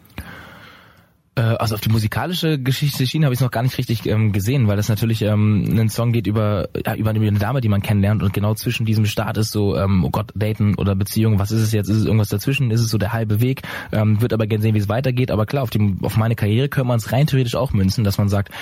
Äh, 1.37 1.41
also 1.41 1.75
auf 1.75 1.81
die 1.81 1.89
musikalische 1.89 2.59
Geschichte 2.59 3.07
Schiene 3.07 3.27
habe 3.27 3.35
ich 3.35 3.41
noch 3.41 3.51
gar 3.51 3.63
nicht 3.63 3.77
richtig 3.77 4.07
ähm, 4.07 4.33
gesehen, 4.33 4.69
weil 4.69 4.77
das 4.77 4.89
natürlich 4.89 5.23
ähm, 5.23 5.65
ein 5.79 5.89
Song 5.89 6.13
geht 6.13 6.27
über 6.27 6.69
ja, 6.87 6.95
über 6.95 7.11
eine 7.11 7.33
Dame, 7.33 7.61
die 7.61 7.69
man 7.69 7.83
kennenlernt 7.83 8.23
und 8.23 8.33
genau 8.33 8.55
zwischen 8.55 8.87
diesem 8.87 9.05
Start 9.07 9.37
ist 9.37 9.51
so 9.51 9.77
ähm, 9.77 10.05
oh 10.05 10.11
Gott 10.11 10.31
Daten 10.35 10.77
oder 10.77 10.95
Beziehung, 10.95 11.39
was 11.39 11.51
ist 11.51 11.63
es 11.63 11.73
jetzt? 11.73 11.89
Ist 11.89 11.99
es 11.99 12.05
irgendwas 12.05 12.29
dazwischen? 12.29 12.71
Ist 12.71 12.81
es 12.81 12.89
so 12.89 12.99
der 12.99 13.13
halbe 13.13 13.41
Weg? 13.41 13.63
Ähm, 13.91 14.21
wird 14.21 14.33
aber 14.33 14.47
gerne 14.47 14.63
sehen, 14.63 14.75
wie 14.75 14.79
es 14.79 14.89
weitergeht. 14.89 15.31
Aber 15.31 15.47
klar, 15.47 15.65
auf 15.65 15.71
die 15.71 15.97
auf 16.03 16.17
meine 16.17 16.37
Karriere 16.37 16.69
können 16.69 16.87
wir 16.87 16.95
es 16.95 17.11
rein 17.11 17.27
theoretisch 17.27 17.57
auch 17.57 17.73
münzen, 17.73 18.05
dass 18.05 18.19
man 18.19 18.29
sagt, 18.29 18.53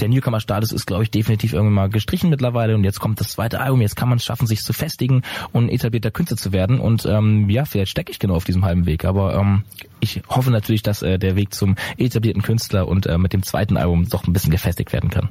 der 0.00 0.08
Newcomer 0.08 0.40
Status 0.40 0.72
ist 0.72 0.86
glaube 0.86 1.02
ich 1.02 1.10
definitiv 1.10 1.52
irgendwann 1.52 1.74
mal 1.74 1.90
gestrichen 1.90 2.30
mittlerweile 2.30 2.74
und 2.74 2.84
jetzt 2.84 3.00
kommt 3.00 3.20
das 3.20 3.28
zweite 3.28 3.60
Album. 3.60 3.82
Jetzt 3.82 3.96
kann 3.96 4.08
man 4.08 4.16
es 4.16 4.24
schaffen, 4.24 4.46
sich 4.46 4.62
zu 4.62 4.72
festigen 4.72 5.22
und 5.52 5.68
etablierter 5.68 6.10
Künstler 6.10 6.38
zu 6.38 6.52
werden 6.52 6.80
und 6.80 7.04
ähm, 7.04 7.50
ja, 7.50 7.66
vielleicht 7.66 7.90
stecke 7.90 8.10
ich 8.10 8.18
genau 8.18 8.34
auf 8.34 8.44
diesem 8.44 8.64
halben 8.64 8.86
Weg. 8.86 9.04
Aber 9.04 9.34
ähm, 9.34 9.64
ich 10.02 10.20
hoffe 10.28 10.50
natürlich, 10.50 10.82
dass 10.82 11.02
äh, 11.02 11.18
der 11.18 11.36
Weg 11.36 11.54
zum 11.54 11.76
etablierten 11.96 12.42
Künstler 12.42 12.88
und 12.88 13.06
äh, 13.06 13.16
mit 13.18 13.32
dem 13.32 13.44
zweiten 13.44 13.76
Album 13.76 14.08
doch 14.08 14.26
ein 14.26 14.32
bisschen 14.32 14.50
gefestigt 14.50 14.92
werden 14.92 15.10
kann. 15.10 15.28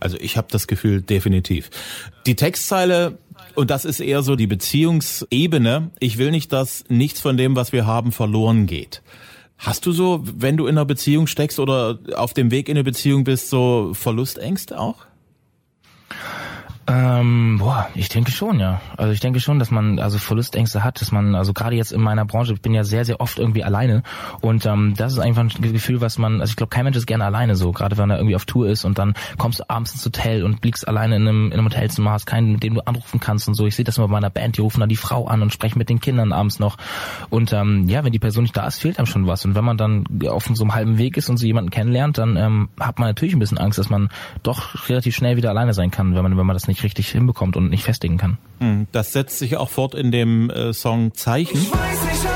Also 0.00 0.16
ich 0.18 0.36
habe 0.36 0.48
das 0.50 0.66
Gefühl 0.66 1.02
definitiv. 1.02 1.70
Die 2.26 2.34
Textzeile 2.34 3.18
und 3.54 3.70
das 3.70 3.84
ist 3.84 4.00
eher 4.00 4.22
so 4.22 4.34
die 4.34 4.46
Beziehungsebene. 4.46 5.90
Ich 5.98 6.16
will 6.16 6.30
nicht, 6.30 6.52
dass 6.52 6.84
nichts 6.88 7.20
von 7.20 7.36
dem, 7.36 7.56
was 7.56 7.72
wir 7.72 7.86
haben, 7.86 8.10
verloren 8.12 8.66
geht. 8.66 9.02
Hast 9.58 9.86
du 9.86 9.92
so, 9.92 10.22
wenn 10.24 10.56
du 10.56 10.66
in 10.66 10.76
einer 10.76 10.84
Beziehung 10.84 11.26
steckst 11.26 11.58
oder 11.58 11.98
auf 12.14 12.34
dem 12.34 12.50
Weg 12.50 12.68
in 12.68 12.76
eine 12.76 12.84
Beziehung 12.84 13.24
bist, 13.24 13.48
so 13.50 13.92
Verlustängste 13.94 14.78
auch? 14.78 15.06
Ähm, 16.88 17.56
boah, 17.58 17.88
ich 17.94 18.08
denke 18.08 18.30
schon, 18.30 18.60
ja. 18.60 18.80
Also 18.96 19.12
ich 19.12 19.18
denke 19.18 19.40
schon, 19.40 19.58
dass 19.58 19.72
man 19.72 19.98
also 19.98 20.18
Verlustängste 20.18 20.84
hat, 20.84 21.00
dass 21.00 21.10
man 21.10 21.34
also 21.34 21.52
gerade 21.52 21.74
jetzt 21.74 21.90
in 21.90 22.00
meiner 22.00 22.24
Branche, 22.24 22.52
ich 22.52 22.62
bin 22.62 22.74
ja 22.74 22.84
sehr, 22.84 23.04
sehr 23.04 23.20
oft 23.20 23.40
irgendwie 23.40 23.64
alleine 23.64 24.04
und 24.40 24.66
ähm, 24.66 24.94
das 24.96 25.14
ist 25.14 25.18
einfach 25.18 25.42
ein 25.42 25.72
Gefühl, 25.72 26.00
was 26.00 26.16
man, 26.16 26.40
also 26.40 26.52
ich 26.52 26.56
glaube, 26.56 26.70
kein 26.70 26.84
Mensch 26.84 26.96
ist 26.96 27.06
gerne 27.06 27.24
alleine 27.24 27.56
so, 27.56 27.72
gerade 27.72 27.98
wenn 27.98 28.08
er 28.10 28.18
irgendwie 28.18 28.36
auf 28.36 28.44
Tour 28.44 28.68
ist 28.68 28.84
und 28.84 28.98
dann 28.98 29.14
kommst 29.36 29.58
du 29.58 29.68
abends 29.68 29.94
ins 29.94 30.06
Hotel 30.06 30.44
und 30.44 30.60
blickst 30.60 30.86
alleine 30.86 31.16
in 31.16 31.22
einem, 31.22 31.46
in 31.46 31.54
einem 31.54 31.64
Hotelzimmer, 31.64 32.12
hast 32.12 32.26
keinen, 32.26 32.52
mit 32.52 32.62
dem 32.62 32.74
du 32.74 32.86
anrufen 32.86 33.18
kannst 33.18 33.48
und 33.48 33.54
so. 33.54 33.66
Ich 33.66 33.74
sehe 33.74 33.84
das 33.84 33.98
immer 33.98 34.06
bei 34.06 34.12
meiner 34.12 34.30
Band, 34.30 34.56
die 34.56 34.60
rufen 34.60 34.78
dann 34.78 34.88
die 34.88 34.94
Frau 34.96 35.26
an 35.26 35.42
und 35.42 35.52
sprechen 35.52 35.78
mit 35.78 35.88
den 35.88 36.00
Kindern 36.00 36.32
abends 36.32 36.60
noch 36.60 36.76
und 37.30 37.52
ähm, 37.52 37.88
ja, 37.88 38.04
wenn 38.04 38.12
die 38.12 38.20
Person 38.20 38.44
nicht 38.44 38.56
da 38.56 38.64
ist, 38.64 38.78
fehlt 38.78 38.98
einem 38.98 39.06
schon 39.06 39.26
was 39.26 39.44
und 39.44 39.56
wenn 39.56 39.64
man 39.64 39.76
dann 39.76 40.04
auf 40.28 40.44
so 40.44 40.62
einem 40.62 40.74
halben 40.74 40.98
Weg 40.98 41.16
ist 41.16 41.28
und 41.28 41.36
so 41.36 41.46
jemanden 41.46 41.70
kennenlernt, 41.70 42.18
dann 42.18 42.36
ähm, 42.36 42.68
hat 42.78 43.00
man 43.00 43.08
natürlich 43.08 43.34
ein 43.34 43.40
bisschen 43.40 43.58
Angst, 43.58 43.76
dass 43.80 43.90
man 43.90 44.08
doch 44.44 44.88
relativ 44.88 45.16
schnell 45.16 45.36
wieder 45.36 45.50
alleine 45.50 45.74
sein 45.74 45.90
kann, 45.90 46.14
wenn 46.14 46.22
man 46.22 46.36
wenn 46.36 46.46
man 46.46 46.54
das 46.54 46.68
nicht 46.68 46.75
richtig 46.82 47.08
hinbekommt 47.08 47.56
und 47.56 47.70
nicht 47.70 47.84
festigen 47.84 48.18
kann. 48.18 48.38
Hm, 48.60 48.86
das 48.92 49.12
setzt 49.12 49.38
sich 49.38 49.56
auch 49.56 49.70
fort 49.70 49.94
in 49.94 50.10
dem 50.10 50.50
äh, 50.50 50.72
Song 50.72 51.14
Zeichen. 51.14 51.58
Ich 51.58 51.72
weiß, 51.72 51.98
ich 52.12 52.35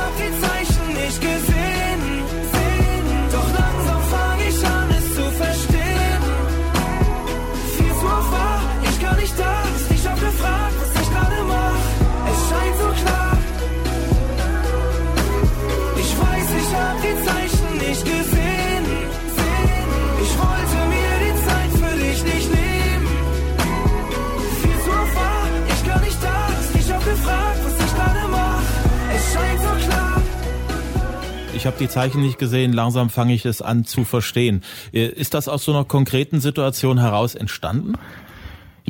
Ich 31.61 31.67
habe 31.67 31.77
die 31.79 31.91
Zeichen 31.91 32.23
nicht 32.23 32.39
gesehen, 32.39 32.73
langsam 32.73 33.11
fange 33.11 33.35
ich 33.35 33.45
es 33.45 33.61
an 33.61 33.85
zu 33.85 34.05
verstehen. 34.05 34.63
Äh, 34.95 35.09
Ist 35.09 35.35
das 35.35 35.47
aus 35.47 35.63
so 35.63 35.73
einer 35.73 35.85
konkreten 35.85 36.41
Situation 36.41 36.99
heraus 36.99 37.35
entstanden? 37.35 37.97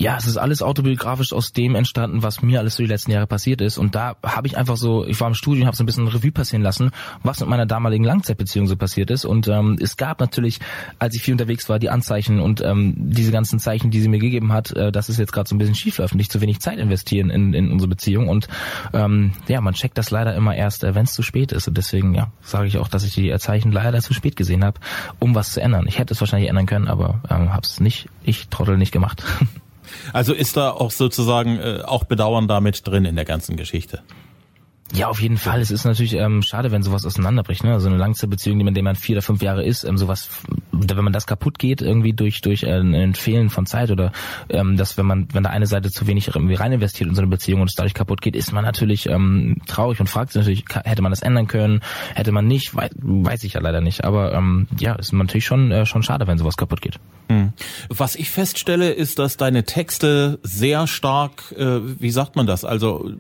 Ja, 0.01 0.17
es 0.17 0.27
ist 0.27 0.39
alles 0.39 0.63
autobiografisch 0.63 1.35
aus 1.35 1.53
dem 1.53 1.75
entstanden, 1.75 2.23
was 2.23 2.41
mir 2.41 2.59
alles 2.59 2.77
so 2.77 2.83
die 2.83 2.89
letzten 2.89 3.11
Jahre 3.11 3.27
passiert 3.27 3.61
ist. 3.61 3.77
Und 3.77 3.95
da 3.95 4.17
habe 4.25 4.47
ich 4.47 4.57
einfach 4.57 4.79
so, 4.79 5.05
ich 5.05 5.21
war 5.21 5.29
im 5.29 5.35
Studio 5.35 5.61
und 5.61 5.67
habe 5.67 5.77
so 5.77 5.83
ein 5.83 5.87
bisschen 5.87 6.09
Revue 6.09 6.33
passieren 6.33 6.63
lassen, 6.63 6.91
was 7.23 7.41
mit 7.41 7.51
meiner 7.51 7.67
damaligen 7.67 8.05
Langzeitbeziehung 8.05 8.67
so 8.67 8.77
passiert 8.77 9.11
ist. 9.11 9.27
Und 9.27 9.47
ähm, 9.49 9.77
es 9.79 9.99
gab 9.99 10.19
natürlich, 10.19 10.59
als 10.99 11.15
ich 11.17 11.23
viel 11.23 11.35
unterwegs 11.35 11.69
war, 11.69 11.79
die 11.79 11.91
Anzeichen 11.91 12.41
und 12.41 12.63
ähm, 12.63 12.95
diese 12.97 13.31
ganzen 13.31 13.59
Zeichen, 13.59 13.91
die 13.91 14.01
sie 14.01 14.09
mir 14.09 14.21
gegeben 14.21 14.55
hat, 14.55 14.71
äh, 14.71 14.91
dass 14.91 15.11
es 15.11 15.19
jetzt 15.19 15.35
gerade 15.35 15.47
so 15.47 15.55
ein 15.55 15.59
bisschen 15.59 15.75
schief 15.75 15.99
läuft 15.99 16.15
und 16.15 16.33
zu 16.33 16.41
wenig 16.41 16.61
Zeit 16.61 16.79
investieren 16.79 17.29
in, 17.29 17.53
in 17.53 17.71
unsere 17.71 17.91
Beziehung. 17.91 18.31
Und 18.31 18.49
ähm, 18.95 19.33
ja, 19.49 19.61
man 19.61 19.75
checkt 19.75 19.99
das 19.99 20.11
leider 20.11 20.35
immer 20.35 20.57
erst, 20.57 20.83
äh, 20.83 20.95
wenn 20.95 21.05
es 21.05 21.13
zu 21.13 21.23
spät 21.23 21.53
ist. 21.53 21.69
Und 21.69 21.77
deswegen 21.77 22.15
ja, 22.15 22.33
sage 22.41 22.69
ich 22.69 22.79
auch, 22.79 22.89
dass 22.89 23.05
ich 23.05 23.13
die 23.13 23.37
Zeichen 23.37 23.71
leider 23.71 24.01
zu 24.01 24.15
spät 24.15 24.35
gesehen 24.35 24.65
habe, 24.65 24.81
um 25.19 25.35
was 25.35 25.53
zu 25.53 25.61
ändern. 25.61 25.85
Ich 25.87 25.99
hätte 25.99 26.15
es 26.15 26.21
wahrscheinlich 26.21 26.49
ändern 26.49 26.65
können, 26.65 26.89
aber 26.89 27.21
ähm, 27.29 27.53
habe 27.53 27.67
es 27.67 27.81
nicht, 27.81 28.09
ich 28.25 28.49
Trottel 28.49 28.79
nicht 28.79 28.93
gemacht. 28.93 29.23
Also 30.13 30.33
ist 30.33 30.57
da 30.57 30.71
auch 30.71 30.91
sozusagen 30.91 31.59
äh, 31.59 31.83
auch 31.85 32.05
Bedauern 32.05 32.49
damit 32.49 32.87
drin 32.87 33.05
in 33.05 33.17
der 33.17 33.25
ganzen 33.25 33.57
Geschichte? 33.57 34.03
Ja, 34.93 35.07
auf 35.07 35.23
jeden 35.23 35.37
Fall. 35.37 35.61
Es 35.61 35.71
ist 35.71 35.85
natürlich 35.85 36.15
ähm, 36.15 36.43
schade, 36.43 36.73
wenn 36.73 36.83
sowas 36.83 37.05
auseinanderbricht. 37.07 37.63
Ne? 37.63 37.73
Also 37.73 37.89
eine 37.89 37.97
Langzeitbeziehung, 37.97 38.59
man, 38.59 38.75
dem 38.75 38.85
man 38.85 38.97
vier 38.97 39.17
oder 39.17 39.23
fünf 39.23 39.41
Jahre 39.41 39.65
ist, 39.65 39.85
ähm, 39.85 39.97
sowas, 39.97 40.29
wenn 40.73 41.05
man 41.05 41.13
das 41.13 41.27
kaputt 41.27 41.61
geht 41.61 41.81
irgendwie 41.81 42.13
durch 42.13 42.41
durch 42.41 42.65
äh, 42.65 42.81
ein 42.81 43.15
Fehlen 43.15 43.51
von 43.51 43.67
Zeit 43.67 43.93
oder 43.93 44.11
ähm, 44.49 44.77
dass 44.77 44.99
wenn 44.99 45.07
man 45.07 45.29
wenn 45.33 45.45
da 45.45 45.51
eine 45.51 45.67
Seite 45.67 45.93
zu 45.93 46.09
wenig 46.09 46.29
irgendwie 46.35 46.55
rein 46.55 46.73
investiert 46.73 47.09
in 47.09 47.15
so 47.15 47.23
eine 47.23 47.31
Beziehung 47.31 47.61
und 47.61 47.69
es 47.69 47.77
dadurch 47.77 47.95
kaputt 47.95 48.21
geht, 48.21 48.35
ist 48.35 48.53
man 48.53 48.65
natürlich 48.65 49.07
ähm, 49.07 49.59
traurig 49.67 50.01
und 50.01 50.09
fragt 50.09 50.33
sich 50.33 50.41
natürlich, 50.41 50.65
hätte 50.85 51.03
man 51.03 51.13
das 51.13 51.23
ändern 51.23 51.47
können, 51.47 51.83
hätte 52.15 52.33
man 52.33 52.49
nicht, 52.49 52.75
weiß, 52.75 52.91
weiß 53.01 53.45
ich 53.45 53.53
ja 53.53 53.61
leider 53.61 53.81
nicht. 53.81 54.05
Aber 54.05 54.33
ähm, 54.35 54.67
ja, 54.79 54.95
ist 54.95 55.13
natürlich 55.13 55.45
schon 55.45 55.71
äh, 55.71 55.87
schon 55.87 56.03
schade, 56.03 56.27
wenn 56.27 56.39
sowas 56.39 56.57
kaputt 56.57 56.81
geht. 56.81 56.99
Was 57.89 58.17
ich 58.17 58.31
feststelle, 58.31 58.91
ist, 58.91 59.21
dass 59.21 59.37
deine 59.37 59.65
Texte 59.65 60.41
sehr 60.43 60.89
stark, 60.89 61.55
äh, 61.57 61.81
wie 62.01 62.11
sagt 62.11 62.35
man 62.35 62.49
das? 62.49 62.65
Also 62.65 63.13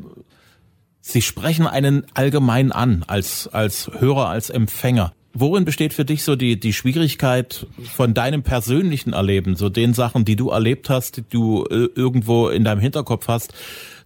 sie 1.01 1.23
sprechen 1.23 1.67
einen 1.67 2.05
allgemein 2.15 2.73
an 2.73 3.05
als 3.07 3.49
als 3.49 3.91
Hörer, 3.99 4.29
als 4.29 4.51
Empfänger. 4.51 5.13
Worin 5.33 5.65
besteht 5.65 5.95
für 5.95 6.05
dich 6.05 6.25
so 6.25 6.37
die 6.37 6.59
die 6.59 6.73
Schwierigkeit 6.73 7.67
von 7.95 8.15
deinem 8.15 8.43
persönlichen 8.43 9.13
Erleben, 9.13 9.57
so 9.57 9.69
den 9.69 9.95
Sachen, 9.95 10.25
die 10.25 10.37
du 10.37 10.51
erlebt 10.51 10.91
hast, 10.91 11.19
die 11.19 11.25
du 11.29 11.65
äh, 11.65 11.89
irgendwo 11.95 12.49
in 12.49 12.65
deinem 12.65 12.81
Hinterkopf 12.81 13.29
hast, 13.29 13.55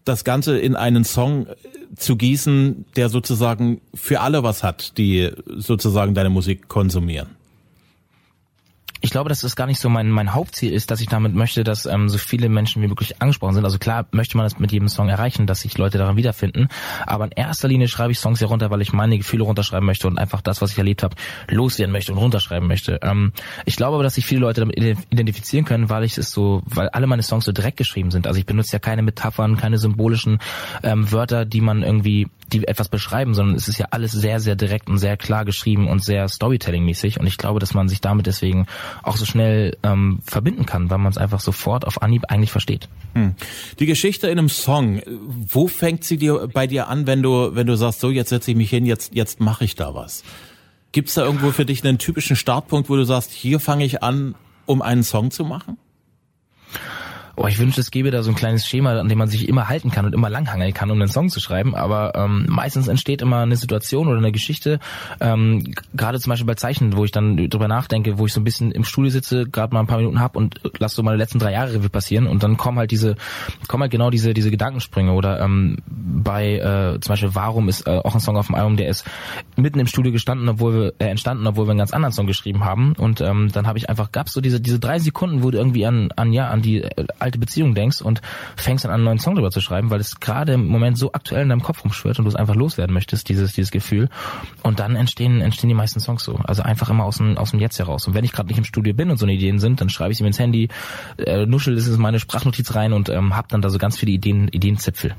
das 0.04 0.24
Ganze 0.24 0.58
in 0.58 0.76
einen 0.76 1.04
Song 1.04 1.46
äh, 1.46 1.54
zu 1.96 2.16
gießen, 2.16 2.84
der 2.96 3.08
sozusagen 3.08 3.80
für 3.94 4.20
alle 4.20 4.42
was 4.42 4.62
hat, 4.62 4.98
die 4.98 5.30
sozusagen 5.46 6.14
deine 6.14 6.30
Musik 6.30 6.68
konsumieren? 6.68 7.28
Ich 9.04 9.10
glaube, 9.10 9.28
dass 9.28 9.40
das 9.40 9.54
gar 9.54 9.66
nicht 9.66 9.80
so 9.80 9.90
mein, 9.90 10.08
mein 10.08 10.32
Hauptziel 10.32 10.72
ist, 10.72 10.90
dass 10.90 11.02
ich 11.02 11.08
damit 11.08 11.34
möchte, 11.34 11.62
dass 11.62 11.84
ähm, 11.84 12.08
so 12.08 12.16
viele 12.16 12.48
Menschen 12.48 12.80
wie 12.80 12.88
möglich 12.88 13.20
angesprochen 13.20 13.52
sind. 13.52 13.66
Also 13.66 13.78
klar 13.78 14.06
möchte 14.12 14.38
man 14.38 14.46
das 14.46 14.58
mit 14.58 14.72
jedem 14.72 14.88
Song 14.88 15.10
erreichen, 15.10 15.46
dass 15.46 15.60
sich 15.60 15.76
Leute 15.76 15.98
daran 15.98 16.16
wiederfinden. 16.16 16.68
Aber 17.04 17.26
in 17.26 17.32
erster 17.32 17.68
Linie 17.68 17.88
schreibe 17.88 18.12
ich 18.12 18.18
Songs 18.18 18.40
ja 18.40 18.46
runter, 18.46 18.70
weil 18.70 18.80
ich 18.80 18.94
meine 18.94 19.18
Gefühle 19.18 19.44
runterschreiben 19.44 19.84
möchte 19.84 20.06
und 20.06 20.16
einfach 20.16 20.40
das, 20.40 20.62
was 20.62 20.72
ich 20.72 20.78
erlebt 20.78 21.02
habe, 21.02 21.16
loswerden 21.48 21.92
möchte 21.92 22.12
und 22.12 22.18
runterschreiben 22.18 22.66
möchte. 22.66 22.98
Ähm, 23.02 23.34
ich 23.66 23.76
glaube 23.76 23.96
aber, 23.96 24.04
dass 24.04 24.14
sich 24.14 24.24
viele 24.24 24.40
Leute 24.40 24.62
damit 24.62 24.78
identifizieren 24.78 25.66
können, 25.66 25.90
weil 25.90 26.04
ich 26.04 26.16
es 26.16 26.30
so, 26.30 26.62
weil 26.64 26.88
alle 26.88 27.06
meine 27.06 27.22
Songs 27.22 27.44
so 27.44 27.52
direkt 27.52 27.76
geschrieben 27.76 28.10
sind. 28.10 28.26
Also 28.26 28.38
ich 28.38 28.46
benutze 28.46 28.72
ja 28.72 28.78
keine 28.78 29.02
Metaphern, 29.02 29.58
keine 29.58 29.76
symbolischen 29.76 30.38
ähm, 30.82 31.12
Wörter, 31.12 31.44
die 31.44 31.60
man 31.60 31.82
irgendwie, 31.82 32.28
die 32.54 32.66
etwas 32.66 32.88
beschreiben, 32.88 33.34
sondern 33.34 33.56
es 33.56 33.68
ist 33.68 33.78
ja 33.78 33.86
alles 33.90 34.12
sehr, 34.12 34.40
sehr 34.40 34.56
direkt 34.56 34.88
und 34.88 34.98
sehr 34.98 35.16
klar 35.16 35.44
geschrieben 35.44 35.88
und 35.88 36.02
sehr 36.02 36.28
Storytelling-mäßig. 36.28 37.18
Und 37.18 37.26
ich 37.26 37.36
glaube, 37.36 37.60
dass 37.60 37.74
man 37.74 37.88
sich 37.88 38.00
damit 38.00 38.26
deswegen 38.26 38.66
auch 39.02 39.16
so 39.16 39.24
schnell 39.24 39.76
ähm, 39.82 40.20
verbinden 40.24 40.64
kann, 40.64 40.90
weil 40.90 40.98
man 40.98 41.10
es 41.10 41.18
einfach 41.18 41.40
sofort 41.40 41.86
auf 41.86 42.02
Anhieb 42.02 42.24
eigentlich 42.28 42.52
versteht. 42.52 42.88
Die 43.78 43.86
Geschichte 43.86 44.28
in 44.28 44.38
einem 44.38 44.48
Song, 44.48 45.02
wo 45.06 45.66
fängt 45.66 46.04
sie 46.04 46.16
dir 46.16 46.48
bei 46.52 46.66
dir 46.66 46.88
an, 46.88 47.06
wenn 47.06 47.22
du 47.22 47.54
wenn 47.54 47.66
du 47.66 47.76
sagst, 47.76 48.00
so 48.00 48.10
jetzt 48.10 48.30
setze 48.30 48.52
ich 48.52 48.56
mich 48.56 48.70
hin, 48.70 48.86
jetzt 48.86 49.14
jetzt 49.14 49.40
mache 49.40 49.64
ich 49.64 49.74
da 49.74 49.94
was? 49.94 50.24
Gibt's 50.92 51.14
da 51.14 51.24
irgendwo 51.24 51.50
für 51.50 51.64
dich 51.64 51.84
einen 51.84 51.98
typischen 51.98 52.36
Startpunkt, 52.36 52.88
wo 52.88 52.96
du 52.96 53.04
sagst, 53.04 53.32
hier 53.32 53.58
fange 53.58 53.84
ich 53.84 54.02
an, 54.02 54.36
um 54.66 54.80
einen 54.80 55.02
Song 55.02 55.30
zu 55.30 55.44
machen? 55.44 55.76
Oh, 57.36 57.46
ich 57.46 57.58
wünschte, 57.58 57.80
es 57.80 57.90
gäbe 57.90 58.10
da 58.10 58.22
so 58.22 58.30
ein 58.30 58.36
kleines 58.36 58.66
Schema, 58.66 58.98
an 58.98 59.08
dem 59.08 59.18
man 59.18 59.28
sich 59.28 59.48
immer 59.48 59.68
halten 59.68 59.90
kann 59.90 60.06
und 60.06 60.14
immer 60.14 60.30
langhangeln 60.30 60.72
kann, 60.72 60.90
um 60.90 61.00
einen 61.00 61.10
Song 61.10 61.28
zu 61.28 61.40
schreiben. 61.40 61.74
Aber 61.74 62.12
ähm, 62.14 62.46
meistens 62.48 62.88
entsteht 62.88 63.22
immer 63.22 63.40
eine 63.40 63.56
Situation 63.56 64.08
oder 64.08 64.18
eine 64.18 64.32
Geschichte. 64.32 64.78
Ähm, 65.20 65.74
gerade 65.94 66.20
zum 66.20 66.30
Beispiel 66.30 66.46
bei 66.46 66.54
Zeichnen, 66.54 66.96
wo 66.96 67.04
ich 67.04 67.10
dann 67.10 67.36
drüber 67.48 67.68
nachdenke, 67.68 68.18
wo 68.18 68.26
ich 68.26 68.32
so 68.32 68.40
ein 68.40 68.44
bisschen 68.44 68.70
im 68.70 68.84
Studio 68.84 69.10
sitze, 69.10 69.46
gerade 69.46 69.74
mal 69.74 69.80
ein 69.80 69.86
paar 69.86 69.98
Minuten 69.98 70.20
hab 70.20 70.36
und 70.36 70.60
lass 70.78 70.94
so 70.94 71.02
meine 71.02 71.16
letzten 71.16 71.38
drei 71.38 71.52
Jahre 71.52 71.74
Revue 71.74 71.88
passieren 71.88 72.26
und 72.26 72.42
dann 72.42 72.56
kommen 72.56 72.78
halt 72.78 72.90
diese, 72.90 73.16
kommen 73.66 73.82
halt 73.82 73.92
genau 73.92 74.10
diese 74.10 74.34
diese 74.34 74.50
Gedankensprünge. 74.50 75.12
Oder 75.12 75.40
ähm, 75.40 75.78
bei 75.86 76.54
äh, 76.54 77.00
zum 77.00 77.12
Beispiel 77.12 77.34
Warum 77.34 77.68
ist 77.68 77.86
äh, 77.86 77.90
auch 77.90 78.14
ein 78.14 78.20
Song 78.20 78.36
auf 78.36 78.46
dem 78.46 78.54
Album, 78.54 78.76
der 78.76 78.88
ist 78.88 79.04
mitten 79.56 79.80
im 79.80 79.86
Studio 79.86 80.12
gestanden, 80.12 80.48
obwohl 80.48 80.74
wir 80.74 80.92
äh, 80.98 81.08
entstanden, 81.08 81.46
obwohl 81.46 81.66
wir 81.66 81.70
einen 81.70 81.78
ganz 81.78 81.92
anderen 81.92 82.12
Song 82.12 82.26
geschrieben 82.26 82.64
haben. 82.64 82.94
Und 82.96 83.20
ähm, 83.20 83.50
dann 83.52 83.66
habe 83.66 83.78
ich 83.78 83.88
einfach 83.88 84.12
gab's 84.12 84.32
so 84.32 84.40
diese 84.40 84.60
diese 84.60 84.78
drei 84.78 84.98
Sekunden, 84.98 85.42
wo 85.42 85.50
du 85.50 85.58
irgendwie 85.58 85.86
an 85.86 86.10
an 86.16 86.32
ja 86.32 86.48
an 86.48 86.62
die 86.62 86.82
äh, 86.82 87.06
alte 87.24 87.38
Beziehung 87.38 87.74
denkst 87.74 88.00
und 88.02 88.20
fängst 88.56 88.84
an, 88.84 88.92
einen 88.92 89.04
neuen 89.04 89.18
Song 89.18 89.34
drüber 89.34 89.50
zu 89.50 89.60
schreiben, 89.60 89.90
weil 89.90 90.00
es 90.00 90.20
gerade 90.20 90.52
im 90.52 90.66
Moment 90.68 90.98
so 90.98 91.12
aktuell 91.12 91.42
in 91.42 91.48
deinem 91.48 91.62
Kopf 91.62 91.82
rumschwirrt 91.82 92.18
und 92.18 92.24
du 92.26 92.28
es 92.28 92.36
einfach 92.36 92.54
loswerden 92.54 92.94
möchtest, 92.94 93.28
dieses, 93.28 93.52
dieses 93.52 93.70
Gefühl. 93.70 94.08
Und 94.62 94.78
dann 94.78 94.94
entstehen, 94.94 95.40
entstehen 95.40 95.68
die 95.68 95.74
meisten 95.74 96.00
Songs 96.00 96.22
so. 96.22 96.36
Also 96.44 96.62
einfach 96.62 96.90
immer 96.90 97.04
aus 97.04 97.16
dem, 97.16 97.36
aus 97.36 97.50
dem 97.50 97.60
Jetzt 97.60 97.78
heraus. 97.78 98.06
Und 98.06 98.14
wenn 98.14 98.24
ich 98.24 98.32
gerade 98.32 98.48
nicht 98.48 98.58
im 98.58 98.64
Studio 98.64 98.94
bin 98.94 99.10
und 99.10 99.16
so 99.16 99.26
eine 99.26 99.34
Ideen 99.34 99.58
sind, 99.58 99.80
dann 99.80 99.88
schreibe 99.88 100.12
ich 100.12 100.18
sie 100.18 100.22
mir 100.22 100.28
ins 100.28 100.38
Handy, 100.38 100.68
äh, 101.18 101.46
nuschel 101.46 101.74
das 101.74 101.88
in 101.88 102.00
meine 102.00 102.20
Sprachnotiz 102.20 102.74
rein 102.74 102.92
und 102.92 103.08
ähm, 103.08 103.36
hab 103.36 103.48
dann 103.48 103.62
da 103.62 103.70
so 103.70 103.78
ganz 103.78 103.98
viele 103.98 104.12
Ideen, 104.12 104.48
Ideenzipfel. 104.48 105.14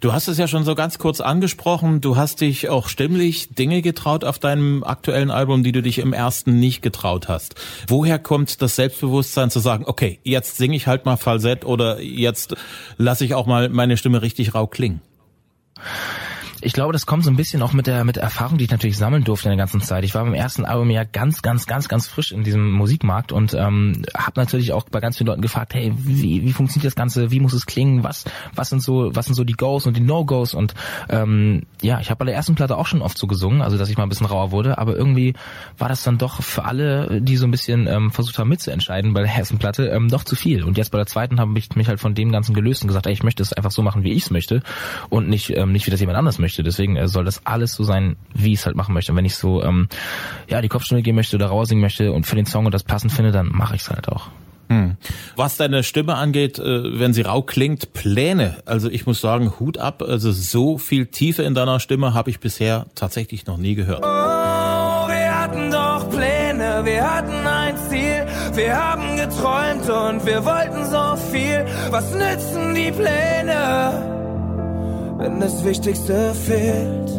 Du 0.00 0.12
hast 0.12 0.28
es 0.28 0.38
ja 0.38 0.48
schon 0.48 0.64
so 0.64 0.74
ganz 0.74 0.98
kurz 0.98 1.20
angesprochen. 1.20 2.00
Du 2.00 2.16
hast 2.16 2.40
dich 2.40 2.68
auch 2.68 2.88
stimmlich 2.88 3.54
Dinge 3.54 3.82
getraut 3.82 4.24
auf 4.24 4.38
deinem 4.38 4.84
aktuellen 4.84 5.30
Album, 5.30 5.62
die 5.62 5.72
du 5.72 5.82
dich 5.82 5.98
im 5.98 6.12
ersten 6.12 6.58
nicht 6.58 6.82
getraut 6.82 7.28
hast. 7.28 7.54
Woher 7.88 8.18
kommt 8.18 8.62
das 8.62 8.76
Selbstbewusstsein 8.76 9.50
zu 9.50 9.60
sagen, 9.60 9.84
okay, 9.86 10.18
jetzt 10.22 10.56
singe 10.56 10.76
ich 10.76 10.86
halt 10.86 11.04
mal 11.04 11.16
Falsett 11.16 11.64
oder 11.64 12.00
jetzt 12.00 12.56
lasse 12.96 13.24
ich 13.24 13.34
auch 13.34 13.46
mal 13.46 13.68
meine 13.68 13.96
Stimme 13.96 14.22
richtig 14.22 14.54
rau 14.54 14.66
klingen? 14.66 15.00
Ich 16.62 16.74
glaube, 16.74 16.92
das 16.92 17.06
kommt 17.06 17.24
so 17.24 17.30
ein 17.30 17.36
bisschen 17.36 17.62
auch 17.62 17.72
mit 17.72 17.86
der 17.86 18.04
mit 18.04 18.16
der 18.16 18.22
Erfahrung, 18.22 18.58
die 18.58 18.64
ich 18.64 18.70
natürlich 18.70 18.98
sammeln 18.98 19.24
durfte 19.24 19.48
in 19.48 19.56
der 19.56 19.58
ganzen 19.58 19.80
Zeit. 19.80 20.04
Ich 20.04 20.14
war 20.14 20.24
beim 20.24 20.34
ersten 20.34 20.66
Album 20.66 20.90
ja 20.90 21.04
ganz, 21.04 21.40
ganz, 21.40 21.66
ganz, 21.66 21.88
ganz 21.88 22.06
frisch 22.06 22.32
in 22.32 22.44
diesem 22.44 22.70
Musikmarkt 22.70 23.32
und 23.32 23.54
ähm, 23.54 24.02
habe 24.14 24.38
natürlich 24.38 24.72
auch 24.72 24.84
bei 24.90 25.00
ganz 25.00 25.16
vielen 25.16 25.28
Leuten 25.28 25.40
gefragt, 25.40 25.72
hey, 25.74 25.92
wie, 25.96 26.42
wie 26.42 26.52
funktioniert 26.52 26.86
das 26.86 26.96
Ganze, 26.96 27.30
wie 27.30 27.40
muss 27.40 27.54
es 27.54 27.64
klingen, 27.64 28.04
was 28.04 28.24
was 28.54 28.68
sind 28.68 28.82
so 28.82 29.10
was 29.14 29.24
sind 29.24 29.34
so 29.34 29.44
die 29.44 29.54
Goes 29.54 29.86
und 29.86 29.96
die 29.96 30.02
No-Gos 30.02 30.52
und 30.52 30.74
ähm, 31.08 31.62
ja, 31.80 31.98
ich 32.00 32.10
habe 32.10 32.18
bei 32.18 32.24
der 32.26 32.34
ersten 32.34 32.56
Platte 32.56 32.76
auch 32.76 32.86
schon 32.86 33.00
oft 33.00 33.16
so 33.16 33.26
gesungen, 33.26 33.62
also 33.62 33.78
dass 33.78 33.88
ich 33.88 33.96
mal 33.96 34.02
ein 34.02 34.10
bisschen 34.10 34.26
rauer 34.26 34.50
wurde, 34.50 34.76
aber 34.76 34.94
irgendwie 34.94 35.32
war 35.78 35.88
das 35.88 36.02
dann 36.02 36.18
doch 36.18 36.42
für 36.42 36.66
alle, 36.66 37.22
die 37.22 37.38
so 37.38 37.46
ein 37.46 37.50
bisschen 37.50 37.86
ähm, 37.86 38.10
versucht 38.10 38.38
haben 38.38 38.50
mitzuentscheiden 38.50 39.14
bei 39.14 39.22
der 39.22 39.34
ersten 39.34 39.56
Platte, 39.56 39.86
ähm, 39.86 40.08
doch 40.08 40.24
zu 40.24 40.36
viel. 40.36 40.64
Und 40.64 40.76
jetzt 40.76 40.90
bei 40.90 40.98
der 40.98 41.06
zweiten 41.06 41.40
habe 41.40 41.58
ich 41.58 41.74
mich 41.74 41.88
halt 41.88 42.00
von 42.00 42.14
dem 42.14 42.32
Ganzen 42.32 42.52
gelöst 42.52 42.82
und 42.82 42.88
gesagt, 42.88 43.06
ey, 43.06 43.14
ich 43.14 43.22
möchte 43.22 43.42
es 43.42 43.54
einfach 43.54 43.70
so 43.70 43.82
machen, 43.82 44.04
wie 44.04 44.12
ich 44.12 44.24
es 44.24 44.30
möchte 44.30 44.62
und 45.08 45.28
nicht 45.28 45.56
ähm, 45.56 45.72
nicht 45.72 45.86
wie 45.86 45.90
das 45.90 46.00
jemand 46.00 46.18
anders 46.18 46.38
möchte. 46.38 46.49
Deswegen 46.58 46.96
äh, 46.96 47.08
soll 47.08 47.24
das 47.24 47.46
alles 47.46 47.72
so 47.72 47.84
sein, 47.84 48.16
wie 48.34 48.52
ich 48.52 48.60
es 48.60 48.66
halt 48.66 48.76
machen 48.76 48.94
möchte. 48.94 49.12
Und 49.12 49.18
wenn 49.18 49.24
ich 49.24 49.36
so 49.36 49.62
ähm, 49.62 49.88
ja 50.48 50.60
die 50.60 50.68
Kopfstimme 50.68 51.02
gehen 51.02 51.16
möchte 51.16 51.36
oder 51.36 51.46
raussingen 51.46 51.82
möchte 51.82 52.12
und 52.12 52.26
für 52.26 52.36
den 52.36 52.46
Song 52.46 52.66
und 52.66 52.74
das 52.74 52.84
passend 52.84 53.12
finde, 53.12 53.32
dann 53.32 53.48
mache 53.48 53.76
ich 53.76 53.82
es 53.82 53.90
halt 53.90 54.08
auch. 54.08 54.28
Hm. 54.70 54.96
Was 55.34 55.56
deine 55.56 55.82
Stimme 55.82 56.14
angeht, 56.14 56.60
äh, 56.60 56.98
wenn 57.00 57.12
sie 57.12 57.22
rau 57.22 57.42
klingt, 57.42 57.92
Pläne. 57.92 58.58
Also 58.66 58.88
ich 58.88 59.04
muss 59.04 59.20
sagen, 59.20 59.58
Hut 59.58 59.78
ab. 59.78 60.00
Also 60.00 60.30
so 60.30 60.78
viel 60.78 61.06
Tiefe 61.06 61.42
in 61.42 61.54
deiner 61.54 61.80
Stimme 61.80 62.14
habe 62.14 62.30
ich 62.30 62.38
bisher 62.38 62.86
tatsächlich 62.94 63.46
noch 63.46 63.56
nie 63.56 63.74
gehört. 63.74 64.04
Oh, 64.04 64.06
wir 64.06 65.40
hatten 65.40 65.72
doch 65.72 66.08
Pläne, 66.10 66.82
wir 66.84 67.02
hatten 67.02 67.46
ein 67.46 67.76
Ziel, 67.88 68.24
wir 68.54 68.76
haben 68.76 69.16
geträumt 69.16 69.90
und 69.90 70.24
wir 70.24 70.44
wollten 70.44 70.84
so 70.84 71.16
viel. 71.32 71.66
Was 71.90 72.14
nützen 72.14 72.72
die 72.72 72.92
Pläne, 72.92 74.29
wenn 75.20 75.38
das 75.38 75.62
Wichtigste 75.64 76.34
fehlt? 76.34 77.10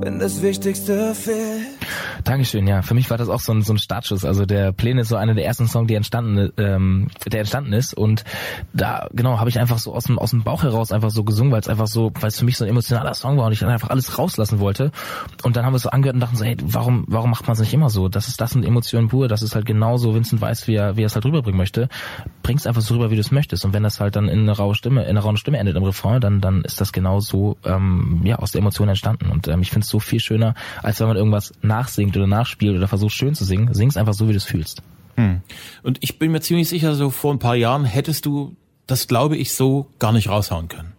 Wenn 0.00 0.18
das 0.18 0.40
Wichtigste 0.40 1.14
fehlt. 1.14 1.75
Dankeschön, 2.24 2.66
ja. 2.66 2.82
Für 2.82 2.94
mich 2.94 3.10
war 3.10 3.18
das 3.18 3.28
auch 3.28 3.40
so 3.40 3.52
ein, 3.52 3.62
so 3.62 3.72
ein 3.72 3.78
Startschuss. 3.78 4.24
Also 4.24 4.46
der 4.46 4.72
Pläne 4.72 5.02
ist 5.02 5.08
so 5.08 5.16
einer 5.16 5.34
der 5.34 5.44
ersten 5.44 5.68
Songs, 5.68 5.88
die 5.88 5.94
entstanden, 5.94 6.52
ähm, 6.56 7.08
der 7.26 7.40
entstanden 7.40 7.72
ist. 7.72 7.94
Und 7.94 8.24
da, 8.72 9.08
genau, 9.12 9.38
habe 9.38 9.50
ich 9.50 9.58
einfach 9.58 9.78
so 9.78 9.94
aus 9.94 10.04
dem, 10.04 10.18
aus 10.18 10.30
dem 10.30 10.42
Bauch 10.42 10.62
heraus 10.62 10.92
einfach 10.92 11.10
so 11.10 11.24
gesungen, 11.24 11.52
weil 11.52 11.60
es 11.60 11.68
einfach 11.68 11.86
so, 11.86 12.12
weil 12.20 12.28
es 12.28 12.38
für 12.38 12.44
mich 12.44 12.56
so 12.56 12.64
ein 12.64 12.70
emotionaler 12.70 13.14
Song 13.14 13.38
war 13.38 13.46
und 13.46 13.52
ich 13.52 13.60
dann 13.60 13.70
einfach 13.70 13.90
alles 13.90 14.18
rauslassen 14.18 14.58
wollte. 14.60 14.90
Und 15.42 15.56
dann 15.56 15.64
haben 15.64 15.72
wir 15.72 15.76
es 15.76 15.82
so 15.82 15.90
angehört 15.90 16.14
und 16.14 16.20
dachten 16.20 16.36
so, 16.36 16.44
hey, 16.44 16.56
warum, 16.62 17.04
warum 17.08 17.30
macht 17.30 17.46
man 17.46 17.54
es 17.54 17.60
nicht 17.60 17.74
immer 17.74 17.90
so? 17.90 18.08
Das 18.08 18.28
ist 18.28 18.40
das 18.40 18.50
sind 18.50 18.64
Emotionen 18.64 19.08
pur, 19.08 19.28
das 19.28 19.42
ist 19.42 19.54
halt 19.54 19.66
genauso 19.66 20.14
Vincent 20.14 20.40
weiß, 20.40 20.66
wie 20.68 20.74
er, 20.74 20.96
wie 20.96 21.02
er 21.02 21.06
es 21.06 21.14
halt 21.14 21.24
rüberbringen 21.24 21.58
möchte. 21.58 21.88
Bring's 22.42 22.66
einfach 22.66 22.82
so 22.82 22.94
rüber, 22.94 23.10
wie 23.10 23.14
du 23.14 23.20
es 23.20 23.30
möchtest. 23.30 23.64
Und 23.64 23.72
wenn 23.72 23.82
das 23.82 24.00
halt 24.00 24.16
dann 24.16 24.28
in 24.28 24.40
eine 24.40 24.52
raue 24.52 24.74
Stimme, 24.74 25.02
in 25.02 25.10
einer 25.10 25.20
rauen 25.20 25.36
Stimme 25.36 25.58
endet 25.58 25.76
im 25.76 25.84
Refrain, 25.84 26.20
dann, 26.20 26.40
dann 26.40 26.62
ist 26.62 26.80
das 26.80 26.92
genau 26.92 27.20
so, 27.20 27.56
ähm, 27.64 28.20
ja, 28.24 28.36
aus 28.36 28.52
der 28.52 28.60
Emotion 28.60 28.88
entstanden. 28.88 29.30
Und 29.30 29.48
ähm, 29.48 29.62
ich 29.62 29.70
finde 29.70 29.84
es 29.84 29.90
so 29.90 30.00
viel 30.00 30.20
schöner, 30.20 30.54
als 30.82 31.00
wenn 31.00 31.08
man 31.08 31.16
irgendwas 31.16 31.52
nachsingt 31.76 32.16
oder 32.16 32.26
nachspielt 32.26 32.76
oder 32.76 32.88
versuchst 32.88 33.16
schön 33.16 33.34
zu 33.34 33.44
singen. 33.44 33.72
Sing's 33.74 33.96
einfach 33.96 34.14
so, 34.14 34.28
wie 34.28 34.32
du 34.32 34.38
es 34.38 34.44
fühlst. 34.44 34.82
Hm. 35.16 35.40
Und 35.82 35.98
ich 36.00 36.18
bin 36.18 36.32
mir 36.32 36.40
ziemlich 36.40 36.68
sicher, 36.68 36.94
so 36.94 37.10
vor 37.10 37.32
ein 37.32 37.38
paar 37.38 37.56
Jahren 37.56 37.84
hättest 37.84 38.26
du 38.26 38.56
das, 38.86 39.08
glaube 39.08 39.36
ich, 39.36 39.54
so 39.54 39.86
gar 39.98 40.12
nicht 40.12 40.28
raushauen 40.28 40.68
können. 40.68 40.92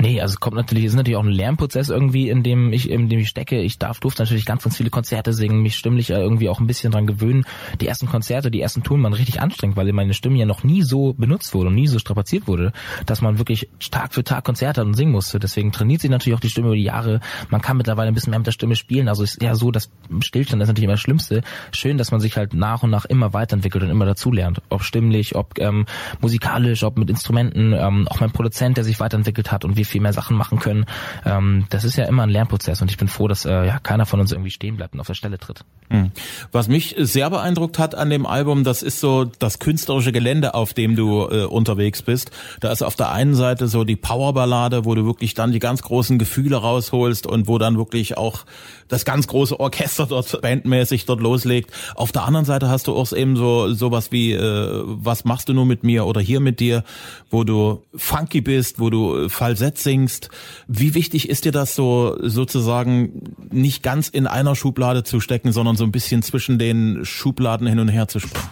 Nee, 0.00 0.20
also 0.20 0.32
es 0.32 0.40
kommt 0.40 0.56
natürlich, 0.56 0.84
es 0.84 0.92
ist 0.92 0.96
natürlich 0.96 1.18
auch 1.18 1.24
ein 1.24 1.30
Lernprozess 1.30 1.90
irgendwie, 1.90 2.30
in 2.30 2.42
dem 2.42 2.72
ich, 2.72 2.88
in 2.88 3.10
dem 3.10 3.18
ich 3.18 3.28
stecke. 3.28 3.60
Ich 3.60 3.78
darf, 3.78 4.00
durfte 4.00 4.22
natürlich 4.22 4.46
ganz, 4.46 4.62
ganz 4.62 4.78
viele 4.78 4.88
Konzerte 4.88 5.34
singen, 5.34 5.60
mich 5.60 5.76
stimmlich 5.76 6.08
irgendwie 6.08 6.48
auch 6.48 6.58
ein 6.58 6.66
bisschen 6.66 6.90
dran 6.90 7.06
gewöhnen. 7.06 7.44
Die 7.82 7.86
ersten 7.86 8.06
Konzerte, 8.06 8.50
die 8.50 8.62
ersten 8.62 8.82
Touren 8.82 9.02
waren 9.02 9.12
richtig 9.12 9.42
anstrengend, 9.42 9.76
weil 9.76 9.92
meine 9.92 10.14
Stimme 10.14 10.38
ja 10.38 10.46
noch 10.46 10.64
nie 10.64 10.82
so 10.82 11.12
benutzt 11.12 11.52
wurde 11.52 11.68
und 11.68 11.74
nie 11.74 11.86
so 11.86 11.98
strapaziert 11.98 12.48
wurde, 12.48 12.72
dass 13.04 13.20
man 13.20 13.36
wirklich 13.36 13.68
Tag 13.90 14.14
für 14.14 14.24
Tag 14.24 14.44
Konzerte 14.44 14.80
hat 14.80 14.86
und 14.86 14.94
singen 14.94 15.12
musste. 15.12 15.38
Deswegen 15.38 15.70
trainiert 15.70 16.00
sich 16.00 16.10
natürlich 16.10 16.36
auch 16.36 16.40
die 16.40 16.48
Stimme 16.48 16.68
über 16.68 16.76
die 16.76 16.84
Jahre. 16.84 17.20
Man 17.50 17.60
kann 17.60 17.76
mittlerweile 17.76 18.08
ein 18.08 18.14
bisschen 18.14 18.30
mehr 18.30 18.38
mit 18.38 18.46
der 18.46 18.52
Stimme 18.52 18.76
spielen. 18.76 19.06
Also 19.06 19.22
ist 19.22 19.42
ja 19.42 19.54
so, 19.54 19.70
dass 19.70 19.90
Stillstand 20.20 20.62
ist 20.62 20.68
natürlich 20.68 20.84
immer 20.84 20.94
das 20.94 21.00
Schlimmste. 21.00 21.42
Schön, 21.72 21.98
dass 21.98 22.10
man 22.10 22.20
sich 22.20 22.38
halt 22.38 22.54
nach 22.54 22.82
und 22.82 22.90
nach 22.90 23.04
immer 23.04 23.34
weiterentwickelt 23.34 23.84
und 23.84 23.90
immer 23.90 24.06
dazulernt. 24.06 24.62
Ob 24.70 24.82
stimmlich, 24.82 25.34
ob 25.34 25.58
ähm, 25.58 25.84
musikalisch, 26.22 26.84
ob 26.84 26.96
mit 26.96 27.10
Instrumenten, 27.10 27.74
ähm, 27.74 28.08
auch 28.08 28.20
mein 28.20 28.30
Produzent, 28.30 28.78
der 28.78 28.84
sich 28.84 28.98
weiterentwickelt 28.98 29.52
hat 29.52 29.66
und 29.66 29.76
wie 29.76 29.89
viel 29.90 30.00
mehr 30.00 30.12
Sachen 30.12 30.36
machen 30.36 30.58
können. 30.58 30.86
Ähm, 31.24 31.66
das 31.70 31.84
ist 31.84 31.96
ja 31.96 32.04
immer 32.06 32.22
ein 32.22 32.30
Lernprozess 32.30 32.80
und 32.80 32.90
ich 32.90 32.96
bin 32.96 33.08
froh, 33.08 33.28
dass 33.28 33.44
äh, 33.44 33.66
ja 33.66 33.78
keiner 33.78 34.06
von 34.06 34.20
uns 34.20 34.32
irgendwie 34.32 34.50
stehen 34.50 34.76
bleibt 34.76 34.94
und 34.94 35.00
auf 35.00 35.06
der 35.06 35.14
Stelle 35.14 35.38
tritt. 35.38 35.64
Hm. 35.90 36.12
Was 36.52 36.68
mich 36.68 36.94
sehr 36.98 37.28
beeindruckt 37.30 37.78
hat 37.78 37.94
an 37.94 38.10
dem 38.10 38.26
Album, 38.26 38.64
das 38.64 38.82
ist 38.82 39.00
so 39.00 39.24
das 39.24 39.58
künstlerische 39.58 40.12
Gelände, 40.12 40.54
auf 40.54 40.72
dem 40.72 40.96
du 40.96 41.28
äh, 41.28 41.44
unterwegs 41.44 42.02
bist. 42.02 42.30
Da 42.60 42.70
ist 42.70 42.82
auf 42.82 42.94
der 42.94 43.10
einen 43.10 43.34
Seite 43.34 43.68
so 43.68 43.84
die 43.84 43.96
Powerballade, 43.96 44.84
wo 44.84 44.94
du 44.94 45.04
wirklich 45.04 45.34
dann 45.34 45.52
die 45.52 45.58
ganz 45.58 45.82
großen 45.82 46.18
Gefühle 46.18 46.56
rausholst 46.56 47.26
und 47.26 47.48
wo 47.48 47.58
dann 47.58 47.76
wirklich 47.76 48.16
auch 48.16 48.44
das 48.90 49.06
ganz 49.06 49.26
große 49.26 49.58
Orchester 49.58 50.06
dort 50.06 50.40
bandmäßig 50.42 51.06
dort 51.06 51.20
loslegt. 51.20 51.70
Auf 51.94 52.12
der 52.12 52.24
anderen 52.24 52.44
Seite 52.44 52.68
hast 52.68 52.86
du 52.86 52.94
auch 52.94 53.10
eben 53.12 53.36
so 53.36 53.72
sowas 53.72 54.12
wie 54.12 54.32
äh, 54.32 54.82
was 54.84 55.24
machst 55.24 55.48
du 55.48 55.54
nur 55.54 55.64
mit 55.64 55.82
mir 55.82 56.04
oder 56.04 56.20
hier 56.20 56.40
mit 56.40 56.60
dir, 56.60 56.84
wo 57.30 57.44
du 57.44 57.82
funky 57.94 58.42
bist, 58.42 58.78
wo 58.78 58.90
du 58.90 59.28
Falsett 59.28 59.78
singst. 59.78 60.28
Wie 60.68 60.94
wichtig 60.94 61.30
ist 61.30 61.46
dir 61.46 61.52
das 61.52 61.74
so 61.74 62.16
sozusagen 62.20 63.34
nicht 63.50 63.82
ganz 63.82 64.08
in 64.08 64.26
einer 64.26 64.54
Schublade 64.54 65.04
zu 65.04 65.20
stecken, 65.20 65.52
sondern 65.52 65.76
so 65.76 65.84
ein 65.84 65.92
bisschen 65.92 66.22
zwischen 66.22 66.58
den 66.58 67.04
Schubladen 67.04 67.66
hin 67.66 67.78
und 67.78 67.88
her 67.88 68.08
zu 68.08 68.20
springen? 68.20 68.44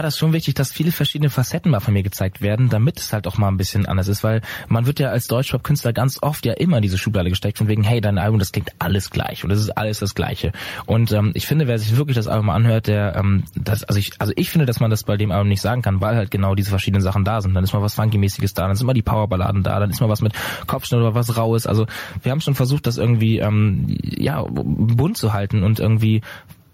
War 0.00 0.04
das 0.04 0.16
schon 0.16 0.32
wichtig, 0.32 0.54
dass 0.54 0.72
viele 0.72 0.92
verschiedene 0.92 1.28
Facetten 1.28 1.70
mal 1.70 1.80
von 1.80 1.92
mir 1.92 2.02
gezeigt 2.02 2.40
werden, 2.40 2.70
damit 2.70 2.98
es 2.98 3.12
halt 3.12 3.26
auch 3.26 3.36
mal 3.36 3.48
ein 3.48 3.58
bisschen 3.58 3.84
anders 3.84 4.08
ist, 4.08 4.24
weil 4.24 4.40
man 4.66 4.86
wird 4.86 4.98
ja 4.98 5.10
als 5.10 5.26
Deutschrap-Künstler 5.26 5.92
ganz 5.92 6.22
oft 6.22 6.46
ja 6.46 6.54
immer 6.54 6.78
in 6.78 6.82
diese 6.82 6.96
Schublade 6.96 7.28
gesteckt, 7.28 7.58
von 7.58 7.68
wegen, 7.68 7.84
hey, 7.84 8.00
dein 8.00 8.16
Album, 8.16 8.38
das 8.38 8.50
klingt 8.50 8.70
alles 8.78 9.10
gleich 9.10 9.44
und 9.44 9.50
das 9.50 9.60
ist 9.60 9.76
alles 9.76 9.98
das 9.98 10.14
Gleiche. 10.14 10.52
Und 10.86 11.12
ähm, 11.12 11.32
ich 11.34 11.46
finde, 11.46 11.66
wer 11.66 11.78
sich 11.78 11.98
wirklich 11.98 12.16
das 12.16 12.28
Album 12.28 12.48
anhört, 12.48 12.86
der, 12.86 13.14
ähm, 13.14 13.44
das, 13.54 13.84
also 13.84 13.98
ich, 13.98 14.12
also 14.18 14.32
ich 14.36 14.48
finde, 14.48 14.64
dass 14.64 14.80
man 14.80 14.90
das 14.90 15.04
bei 15.04 15.18
dem 15.18 15.32
Album 15.32 15.48
nicht 15.48 15.60
sagen 15.60 15.82
kann, 15.82 16.00
weil 16.00 16.16
halt 16.16 16.30
genau 16.30 16.54
diese 16.54 16.70
verschiedenen 16.70 17.02
Sachen 17.02 17.26
da 17.26 17.42
sind. 17.42 17.52
Dann 17.52 17.62
ist 17.62 17.74
mal 17.74 17.82
was 17.82 17.92
Funky-mäßiges 17.92 18.54
da, 18.54 18.68
dann 18.68 18.76
sind 18.76 18.86
mal 18.86 18.94
die 18.94 19.02
Powerballaden 19.02 19.62
da, 19.62 19.80
dann 19.80 19.90
ist 19.90 20.00
mal 20.00 20.08
was 20.08 20.22
mit 20.22 20.32
Kopfschnitt 20.66 21.02
oder 21.02 21.14
was 21.14 21.36
Raues. 21.36 21.66
Also 21.66 21.84
wir 22.22 22.32
haben 22.32 22.40
schon 22.40 22.54
versucht, 22.54 22.86
das 22.86 22.96
irgendwie 22.96 23.40
ähm, 23.40 23.98
ja 24.02 24.42
bunt 24.48 25.18
zu 25.18 25.34
halten 25.34 25.62
und 25.62 25.78
irgendwie 25.78 26.22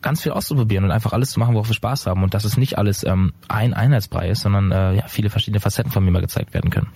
ganz 0.02 0.22
viel 0.22 0.32
auszuprobieren 0.32 0.84
und 0.84 0.90
einfach 0.90 1.12
alles 1.12 1.30
zu 1.30 1.40
machen, 1.40 1.54
worauf 1.54 1.68
wir 1.68 1.74
Spaß 1.74 2.06
haben 2.06 2.22
und 2.22 2.34
dass 2.34 2.44
es 2.44 2.56
nicht 2.56 2.78
alles 2.78 3.04
ähm, 3.04 3.32
ein 3.48 3.74
Einheitsbrei 3.74 4.30
ist, 4.30 4.42
sondern 4.42 4.70
äh, 4.70 4.94
ja, 4.94 5.08
viele 5.08 5.30
verschiedene 5.30 5.60
Facetten 5.60 5.90
von 5.90 6.04
mir 6.04 6.10
mal 6.10 6.20
gezeigt 6.20 6.54
werden 6.54 6.70
können. 6.70 6.88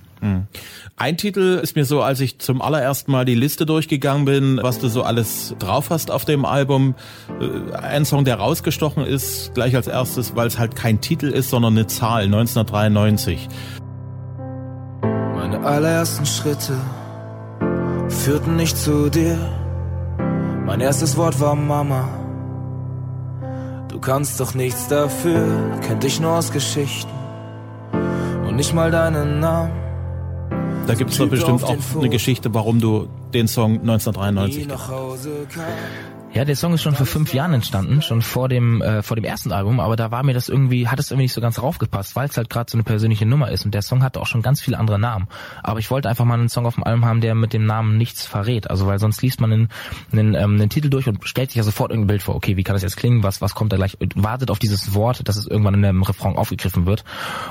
Ein 0.96 1.16
Titel 1.16 1.58
ist 1.62 1.76
mir 1.76 1.86
so, 1.86 2.02
als 2.02 2.20
ich 2.20 2.38
zum 2.38 2.60
allerersten 2.60 3.10
Mal 3.10 3.24
die 3.24 3.34
Liste 3.34 3.64
durchgegangen 3.64 4.26
bin, 4.26 4.60
was 4.62 4.78
du 4.78 4.88
so 4.88 5.02
alles 5.02 5.54
drauf 5.58 5.88
hast 5.88 6.10
auf 6.10 6.26
dem 6.26 6.44
Album. 6.44 6.94
Äh, 7.40 7.74
Ein 7.74 8.04
Song, 8.04 8.26
der 8.26 8.36
rausgestochen 8.36 9.04
ist, 9.04 9.54
gleich 9.54 9.74
als 9.74 9.86
erstes, 9.86 10.36
weil 10.36 10.46
es 10.46 10.58
halt 10.58 10.76
kein 10.76 11.00
Titel 11.00 11.28
ist, 11.28 11.48
sondern 11.48 11.72
eine 11.72 11.86
Zahl, 11.86 12.24
1993. 12.24 13.48
Meine 15.34 15.60
allerersten 15.64 16.26
Schritte 16.26 16.76
führten 18.10 18.56
nicht 18.56 18.76
zu 18.76 19.08
dir. 19.08 19.38
Mein 20.66 20.80
erstes 20.82 21.16
Wort 21.16 21.40
war 21.40 21.54
Mama. 21.54 22.19
Du 24.00 24.06
kannst 24.06 24.40
doch 24.40 24.54
nichts 24.54 24.88
dafür, 24.88 25.78
kennt 25.82 26.04
dich 26.04 26.20
nur 26.20 26.30
aus 26.30 26.52
Geschichten 26.52 27.10
und 28.48 28.56
nicht 28.56 28.72
mal 28.72 28.90
deinen 28.90 29.40
Namen. 29.40 29.72
Da 30.86 30.94
gibt's 30.94 31.18
doch 31.18 31.24
Typ 31.24 31.32
bestimmt 31.32 31.64
auch 31.64 31.76
eine 31.98 32.08
Geschichte, 32.08 32.54
warum 32.54 32.80
du 32.80 33.08
den 33.34 33.46
Song 33.46 33.72
Nie 33.72 33.90
1993 33.90 34.68
nach 34.68 34.88
Hause 34.88 35.46
kam. 35.52 35.64
Ja, 36.32 36.44
der 36.44 36.54
Song 36.54 36.72
ist 36.74 36.82
schon 36.82 36.94
vor 36.94 37.06
fünf 37.06 37.34
Jahren 37.34 37.54
entstanden, 37.54 38.02
schon 38.02 38.22
vor 38.22 38.48
dem 38.48 38.80
äh, 38.82 39.02
vor 39.02 39.16
dem 39.16 39.24
ersten 39.24 39.50
Album, 39.50 39.80
aber 39.80 39.96
da 39.96 40.12
war 40.12 40.22
mir 40.22 40.32
das 40.32 40.48
irgendwie, 40.48 40.86
hat 40.86 41.00
es 41.00 41.10
irgendwie 41.10 41.24
nicht 41.24 41.32
so 41.32 41.40
ganz 41.40 41.60
raufgepasst, 41.60 42.14
weil 42.14 42.28
es 42.28 42.36
halt 42.36 42.48
gerade 42.48 42.70
so 42.70 42.78
eine 42.78 42.84
persönliche 42.84 43.26
Nummer 43.26 43.50
ist 43.50 43.64
und 43.64 43.74
der 43.74 43.82
Song 43.82 44.04
hatte 44.04 44.20
auch 44.20 44.28
schon 44.28 44.40
ganz 44.40 44.60
viele 44.60 44.78
andere 44.78 45.00
Namen. 45.00 45.26
Aber 45.64 45.80
ich 45.80 45.90
wollte 45.90 46.08
einfach 46.08 46.24
mal 46.24 46.38
einen 46.38 46.48
Song 46.48 46.66
auf 46.66 46.76
dem 46.76 46.84
Album 46.84 47.04
haben, 47.04 47.20
der 47.20 47.34
mit 47.34 47.52
dem 47.52 47.66
Namen 47.66 47.98
nichts 47.98 48.24
verrät. 48.24 48.70
Also 48.70 48.86
weil 48.86 49.00
sonst 49.00 49.20
liest 49.22 49.40
man 49.40 49.52
einen, 49.52 49.68
einen, 50.12 50.34
ähm, 50.34 50.54
einen 50.54 50.68
Titel 50.68 50.88
durch 50.88 51.08
und 51.08 51.18
stellt 51.26 51.50
sich 51.50 51.56
ja 51.56 51.64
sofort 51.64 51.90
irgendein 51.90 52.06
Bild 52.06 52.22
vor. 52.22 52.36
Okay, 52.36 52.56
wie 52.56 52.62
kann 52.62 52.76
das 52.76 52.82
jetzt 52.82 52.96
klingen? 52.96 53.24
Was 53.24 53.42
was 53.42 53.56
kommt 53.56 53.72
da 53.72 53.76
gleich? 53.76 53.98
Wartet 54.14 54.52
auf 54.52 54.60
dieses 54.60 54.94
Wort, 54.94 55.28
dass 55.28 55.36
es 55.36 55.48
irgendwann 55.48 55.74
in 55.74 55.82
dem 55.82 56.04
Refrain 56.04 56.36
aufgegriffen 56.36 56.86
wird. 56.86 57.02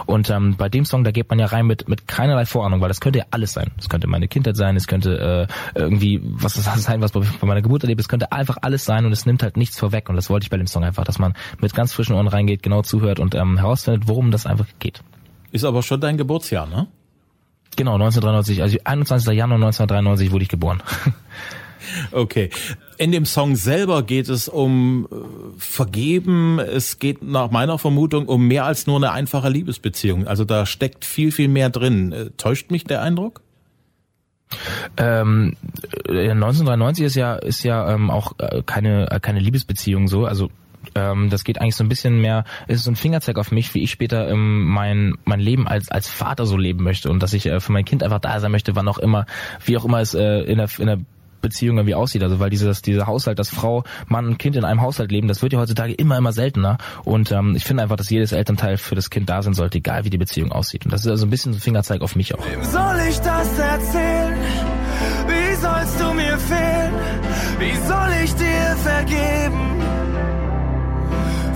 Und 0.06 0.30
ähm, 0.30 0.56
bei 0.56 0.70
dem 0.70 0.86
Song, 0.86 1.04
da 1.04 1.12
geht 1.12 1.30
man 1.30 1.38
ja 1.38 1.48
rein 1.48 1.68
mit 1.68 1.90
mit 1.90 2.08
keinerlei 2.08 2.46
Vorahnung, 2.46 2.80
weil 2.80 2.88
das 2.88 3.02
könnte 3.02 3.20
ja 3.20 3.26
alles 3.32 3.52
sein. 3.52 3.72
Es 3.78 3.90
könnte 3.90 4.08
meine 4.08 4.30
Kindheit 4.30 4.56
sein, 4.56 4.78
es 4.78 4.88
könnte 4.88 5.48
äh, 5.76 5.80
irgendwie 5.80 6.22
was 6.24 6.54
das 6.54 6.64
sein, 6.82 7.02
was 7.02 7.12
bei 7.12 7.22
meiner 7.42 7.62
Geburt 7.62 7.84
erlebt. 7.84 8.00
Es 8.00 8.08
könnte 8.08 8.32
einfach 8.32 8.56
alles 8.62 8.69
sein 8.78 9.06
und 9.06 9.12
es 9.12 9.26
nimmt 9.26 9.44
halt 9.44 9.58
nichts 9.58 9.80
vorweg. 9.80 10.10
Und 10.10 10.16
das 10.16 10.30
wollte 10.30 10.46
ich 10.46 10.50
bei 10.50 10.58
dem 10.58 10.68
Song 10.68 10.84
einfach, 10.84 11.04
dass 11.04 11.20
man 11.20 11.34
mit 11.60 11.74
ganz 11.74 11.94
frischen 11.94 12.16
Ohren 12.16 12.28
reingeht, 12.28 12.64
genau 12.64 12.82
zuhört 12.82 13.20
und 13.20 13.36
ähm, 13.36 13.58
herausfindet, 13.58 14.08
worum 14.08 14.32
das 14.32 14.46
einfach 14.46 14.68
geht. 14.80 15.02
Ist 15.52 15.66
aber 15.66 15.82
schon 15.82 16.00
dein 16.00 16.18
Geburtsjahr, 16.18 16.68
ne? 16.68 16.88
Genau, 17.76 17.94
1993, 17.94 18.62
also 18.62 18.78
21. 18.84 19.28
Januar 19.34 19.56
1993 19.56 20.32
wurde 20.32 20.44
ich 20.44 20.50
geboren. 20.50 20.84
Okay. 22.12 22.50
In 22.98 23.12
dem 23.12 23.26
Song 23.26 23.56
selber 23.56 24.04
geht 24.04 24.30
es 24.30 24.48
um 24.48 25.08
äh, 25.12 25.16
Vergeben. 25.58 26.60
Es 26.60 27.00
geht 27.00 27.24
nach 27.24 27.52
meiner 27.52 27.78
Vermutung 27.78 28.28
um 28.28 28.48
mehr 28.48 28.66
als 28.66 28.88
nur 28.88 28.98
eine 28.98 29.12
einfache 29.12 29.50
Liebesbeziehung. 29.50 30.28
Also 30.28 30.44
da 30.44 30.66
steckt 30.66 31.06
viel, 31.06 31.32
viel 31.32 31.48
mehr 31.48 31.70
drin. 31.70 32.12
Äh, 32.12 32.30
täuscht 32.32 32.72
mich 32.72 32.84
der 32.84 33.02
Eindruck? 33.02 33.42
Ähm, 34.98 35.56
1993 36.08 37.06
ist 37.06 37.16
ja 37.16 37.36
ist 37.36 37.64
ja 37.64 37.94
ähm, 37.94 38.10
auch 38.10 38.34
äh, 38.40 38.64
keine 38.66 39.12
äh, 39.12 39.20
keine 39.20 39.40
Liebesbeziehung 39.40 40.08
so, 40.08 40.26
also 40.26 40.50
ähm, 40.96 41.30
das 41.30 41.44
geht 41.44 41.62
eigentlich 41.62 41.76
so 41.76 41.84
ein 41.84 41.90
bisschen 41.90 42.20
mehr, 42.20 42.46
ist 42.68 42.84
so 42.84 42.92
ein 42.92 42.96
Fingerzeig 42.96 43.38
auf 43.38 43.52
mich, 43.52 43.74
wie 43.74 43.84
ich 43.84 43.92
später 43.92 44.30
ähm, 44.30 44.66
mein 44.66 45.16
mein 45.26 45.40
Leben 45.40 45.68
als 45.68 45.92
als 45.92 46.08
Vater 46.08 46.46
so 46.46 46.58
leben 46.58 46.84
möchte 46.84 47.10
und 47.10 47.22
dass 47.22 47.34
ich 47.34 47.46
äh, 47.46 47.60
für 47.60 47.72
mein 47.72 47.86
Kind 47.86 48.04
einfach 48.04 48.20
da 48.20 48.40
sein 48.40 48.52
möchte, 48.52 48.76
wann 48.76 48.88
auch 48.88 48.98
immer, 48.98 49.26
wie 49.64 49.78
auch 49.78 49.86
immer 49.86 50.00
es 50.00 50.14
äh, 50.14 50.42
in 50.42 50.58
der 50.58 50.70
in 50.80 50.88
der 50.88 51.00
Beziehung 51.42 51.78
irgendwie 51.78 51.96
aussieht. 51.96 52.24
Also 52.24 52.40
weil 52.40 52.50
dieses 52.50 52.82
dieser 52.82 53.08
Haushalt, 53.08 53.40
dass 53.40 53.50
Frau, 53.50 53.84
Mann 54.08 54.26
und 54.26 54.38
Kind 54.40 54.56
in 54.56 54.66
einem 54.66 54.82
Haushalt 54.82 55.12
leben, 55.12 55.28
das 55.28 55.42
wird 55.42 55.54
ja 55.54 55.60
heutzutage 55.60 55.94
immer 55.94 56.18
immer 56.18 56.32
seltener. 56.32 56.78
Und 57.04 57.32
ähm, 57.32 57.56
ich 57.56 57.64
finde 57.64 57.84
einfach, 57.84 57.96
dass 57.96 58.10
jedes 58.10 58.32
Elternteil 58.32 58.78
für 58.78 58.96
das 58.96 59.10
Kind 59.10 59.30
da 59.30 59.42
sein 59.42 59.54
sollte, 59.54 59.78
egal 59.78 60.06
wie 60.06 60.10
die 60.10 60.18
Beziehung 60.18 60.52
aussieht. 60.52 60.86
Und 60.86 60.92
das 60.92 61.02
ist 61.02 61.12
also 61.12 61.26
ein 61.26 61.30
bisschen 61.30 61.54
so 61.54 61.58
ein 61.58 61.62
Fingerzeig 61.62 62.02
auf 62.02 62.16
mich 62.16 62.36
auch. 62.36 62.46
Wem 62.46 62.64
soll 62.64 63.00
ich 63.10 63.20
das 63.20 63.60
erzählen? 63.60 64.19
Vergeben? 69.10 69.82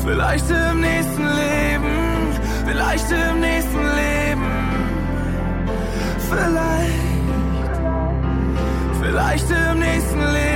Vielleicht 0.03 0.49
im 0.49 0.81
nächsten 0.81 1.23
Leben, 1.23 2.33
vielleicht 2.65 3.11
im 3.11 3.39
nächsten 3.39 3.83
Leben, 3.95 4.45
vielleicht, 6.29 7.03
vielleicht 9.01 9.49
im 9.49 9.79
nächsten 9.79 10.19
Leben. 10.19 10.52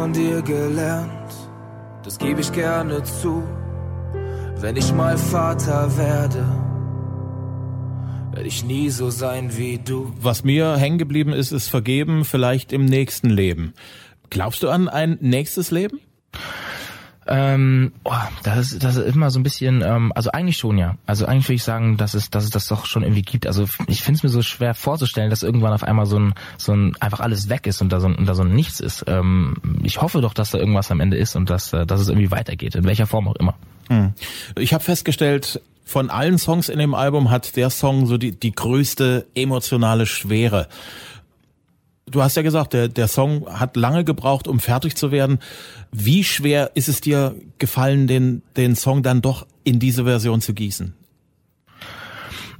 Von 0.00 0.14
dir 0.14 0.40
gelernt, 0.40 1.30
das 2.04 2.16
gebe 2.16 2.40
ich 2.40 2.50
gerne 2.52 3.02
zu. 3.02 3.42
Wenn 4.56 4.74
ich 4.76 4.94
mal 4.94 5.18
Vater 5.18 5.94
werde, 5.98 6.42
ich 8.42 8.64
nie 8.64 8.88
so 8.88 9.10
sein 9.10 9.58
wie 9.58 9.76
du. 9.76 10.10
Was 10.18 10.42
mir 10.42 10.78
hängen 10.78 10.96
geblieben 10.96 11.34
ist, 11.34 11.52
ist 11.52 11.68
Vergeben 11.68 12.24
vielleicht 12.24 12.72
im 12.72 12.86
nächsten 12.86 13.28
Leben. 13.28 13.74
Glaubst 14.30 14.62
du 14.62 14.70
an 14.70 14.88
ein 14.88 15.18
nächstes 15.20 15.70
Leben? 15.70 16.00
Ähm, 17.32 17.92
oh, 18.02 18.12
das 18.42 18.72
ist 18.72 18.82
das 18.82 18.96
ist 18.96 19.14
immer 19.14 19.30
so 19.30 19.38
ein 19.38 19.44
bisschen, 19.44 19.82
ähm, 19.82 20.12
also 20.16 20.32
eigentlich 20.32 20.56
schon 20.56 20.76
ja. 20.76 20.96
Also 21.06 21.26
eigentlich 21.26 21.46
würde 21.46 21.54
ich 21.54 21.62
sagen, 21.62 21.96
dass 21.96 22.14
es, 22.14 22.28
dass 22.28 22.42
es 22.42 22.50
das 22.50 22.66
doch 22.66 22.86
schon 22.86 23.04
irgendwie 23.04 23.22
gibt. 23.22 23.46
Also 23.46 23.68
ich 23.86 24.02
finde 24.02 24.18
es 24.18 24.22
mir 24.24 24.30
so 24.30 24.42
schwer 24.42 24.74
vorzustellen, 24.74 25.30
dass 25.30 25.44
irgendwann 25.44 25.72
auf 25.72 25.84
einmal 25.84 26.06
so 26.06 26.18
ein, 26.18 26.34
so 26.58 26.72
ein 26.72 26.96
einfach 26.98 27.20
alles 27.20 27.48
weg 27.48 27.68
ist 27.68 27.80
und 27.82 27.92
da 27.92 28.00
so 28.00 28.08
ein, 28.08 28.16
und 28.16 28.26
da 28.26 28.34
so 28.34 28.42
ein 28.42 28.52
Nichts 28.52 28.80
ist. 28.80 29.04
Ähm, 29.06 29.56
ich 29.84 30.02
hoffe 30.02 30.20
doch, 30.20 30.34
dass 30.34 30.50
da 30.50 30.58
irgendwas 30.58 30.90
am 30.90 30.98
Ende 30.98 31.16
ist 31.16 31.36
und 31.36 31.48
dass, 31.50 31.72
äh, 31.72 31.86
dass 31.86 32.00
es 32.00 32.08
irgendwie 32.08 32.32
weitergeht, 32.32 32.74
in 32.74 32.84
welcher 32.84 33.06
Form 33.06 33.28
auch 33.28 33.36
immer. 33.36 33.54
Ich 34.56 34.74
habe 34.74 34.82
festgestellt, 34.82 35.60
von 35.84 36.10
allen 36.10 36.38
Songs 36.38 36.68
in 36.68 36.78
dem 36.78 36.94
Album 36.94 37.30
hat 37.30 37.56
der 37.56 37.70
Song 37.70 38.06
so 38.06 38.16
die, 38.16 38.32
die 38.32 38.52
größte 38.52 39.26
emotionale 39.34 40.06
Schwere. 40.06 40.68
Du 42.10 42.22
hast 42.22 42.36
ja 42.36 42.42
gesagt, 42.42 42.72
der, 42.72 42.88
der 42.88 43.08
Song 43.08 43.46
hat 43.46 43.76
lange 43.76 44.04
gebraucht, 44.04 44.48
um 44.48 44.60
fertig 44.60 44.96
zu 44.96 45.12
werden. 45.12 45.38
Wie 45.92 46.24
schwer 46.24 46.72
ist 46.74 46.88
es 46.88 47.00
dir 47.00 47.34
gefallen, 47.58 48.06
den, 48.06 48.42
den 48.56 48.76
Song 48.76 49.02
dann 49.02 49.22
doch 49.22 49.46
in 49.64 49.78
diese 49.78 50.04
Version 50.04 50.40
zu 50.40 50.54
gießen? 50.54 50.94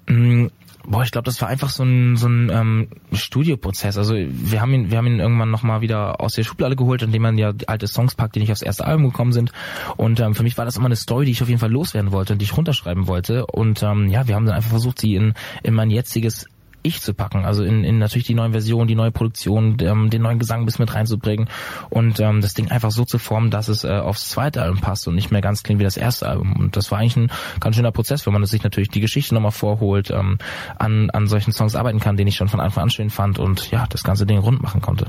Mm, 0.08 0.46
Boah, 0.86 1.02
ich 1.02 1.10
glaube, 1.10 1.26
das 1.26 1.40
war 1.40 1.48
einfach 1.48 1.68
so 1.68 1.84
ein 1.84 2.16
so 2.16 2.26
ein 2.26 2.50
ähm, 2.50 2.88
Studioprozess. 3.12 3.98
Also 3.98 4.14
wir 4.16 4.60
haben 4.60 4.72
ihn 4.72 4.90
wir 4.90 4.98
haben 4.98 5.06
ihn 5.06 5.20
irgendwann 5.20 5.50
noch 5.50 5.62
mal 5.62 5.82
wieder 5.82 6.20
aus 6.20 6.32
der 6.32 6.42
Schublade 6.42 6.74
geholt, 6.74 7.02
indem 7.02 7.22
man 7.22 7.38
ja 7.38 7.52
alte 7.66 7.86
Songs 7.86 8.14
packt, 8.14 8.34
die 8.34 8.40
nicht 8.40 8.50
aufs 8.50 8.62
erste 8.62 8.86
Album 8.86 9.04
gekommen 9.10 9.32
sind. 9.32 9.52
Und 9.96 10.20
ähm, 10.20 10.34
für 10.34 10.42
mich 10.42 10.56
war 10.56 10.64
das 10.64 10.76
immer 10.76 10.86
eine 10.86 10.96
Story, 10.96 11.26
die 11.26 11.32
ich 11.32 11.42
auf 11.42 11.48
jeden 11.48 11.60
Fall 11.60 11.70
loswerden 11.70 12.12
wollte 12.12 12.32
und 12.32 12.38
die 12.40 12.44
ich 12.44 12.56
runterschreiben 12.56 13.06
wollte. 13.06 13.46
Und 13.46 13.82
ähm, 13.82 14.08
ja, 14.08 14.26
wir 14.26 14.34
haben 14.34 14.46
dann 14.46 14.54
einfach 14.56 14.70
versucht, 14.70 15.00
sie 15.00 15.14
in 15.14 15.34
in 15.62 15.74
mein 15.74 15.90
jetziges 15.90 16.46
ich 16.82 17.00
zu 17.00 17.14
packen, 17.14 17.44
also 17.44 17.64
in, 17.64 17.84
in 17.84 17.98
natürlich 17.98 18.26
die 18.26 18.34
neuen 18.34 18.52
Versionen, 18.52 18.88
die 18.88 18.94
neue 18.94 19.10
Produktion, 19.10 19.76
ähm, 19.80 20.10
den 20.10 20.22
neuen 20.22 20.38
Gesang 20.38 20.64
bis 20.64 20.78
mit 20.78 20.94
reinzubringen 20.94 21.48
und 21.90 22.20
ähm, 22.20 22.40
das 22.40 22.54
Ding 22.54 22.70
einfach 22.70 22.90
so 22.90 23.04
zu 23.04 23.18
formen, 23.18 23.50
dass 23.50 23.68
es 23.68 23.84
äh, 23.84 23.90
aufs 23.90 24.28
zweite 24.28 24.62
Album 24.62 24.80
passt 24.80 25.06
und 25.08 25.14
nicht 25.14 25.30
mehr 25.30 25.40
ganz 25.40 25.62
klingt 25.62 25.80
wie 25.80 25.84
das 25.84 25.96
erste 25.96 26.28
Album. 26.28 26.54
Und 26.56 26.76
das 26.76 26.90
war 26.90 26.98
eigentlich 26.98 27.16
ein 27.16 27.30
ganz 27.60 27.76
schöner 27.76 27.92
Prozess, 27.92 28.26
wenn 28.26 28.32
man 28.32 28.44
sich 28.46 28.62
natürlich 28.62 28.90
die 28.90 29.00
Geschichte 29.00 29.34
nochmal 29.34 29.52
vorholt, 29.52 30.10
ähm, 30.10 30.38
an, 30.78 31.10
an 31.10 31.26
solchen 31.26 31.52
Songs 31.52 31.74
arbeiten 31.76 32.00
kann, 32.00 32.16
den 32.16 32.26
ich 32.26 32.36
schon 32.36 32.48
von 32.48 32.60
Anfang 32.60 32.84
an 32.84 32.90
schön 32.90 33.10
fand 33.10 33.38
und 33.38 33.70
ja, 33.70 33.86
das 33.88 34.02
ganze 34.02 34.26
Ding 34.26 34.38
rund 34.38 34.62
machen 34.62 34.80
konnte. 34.80 35.06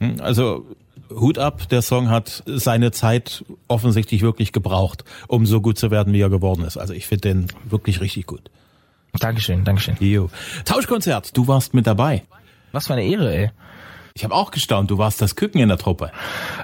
Hm, 0.00 0.16
Also 0.20 0.66
Hut 1.10 1.38
ab, 1.38 1.68
der 1.68 1.82
Song 1.82 2.08
hat 2.08 2.42
seine 2.46 2.90
Zeit 2.90 3.44
offensichtlich 3.68 4.22
wirklich 4.22 4.52
gebraucht, 4.52 5.04
um 5.28 5.46
so 5.46 5.60
gut 5.60 5.78
zu 5.78 5.90
werden, 5.90 6.12
wie 6.12 6.20
er 6.20 6.30
geworden 6.30 6.64
ist. 6.64 6.76
Also 6.76 6.94
ich 6.94 7.06
finde 7.06 7.28
den 7.28 7.46
wirklich 7.68 8.00
richtig 8.00 8.26
gut. 8.26 8.50
Dankeschön, 9.18 9.64
Dankeschön. 9.64 9.96
Jo. 10.00 10.30
Tauschkonzert, 10.64 11.36
du 11.36 11.46
warst 11.46 11.74
mit 11.74 11.86
dabei. 11.86 12.22
Was 12.72 12.88
für 12.88 12.94
eine 12.94 13.04
Ehre, 13.04 13.34
ey. 13.34 13.50
Ich 14.16 14.22
habe 14.22 14.32
auch 14.32 14.52
gestaunt, 14.52 14.92
du 14.92 14.98
warst 14.98 15.20
das 15.20 15.34
Küken 15.34 15.60
in 15.60 15.68
der 15.68 15.76
Truppe. 15.76 16.12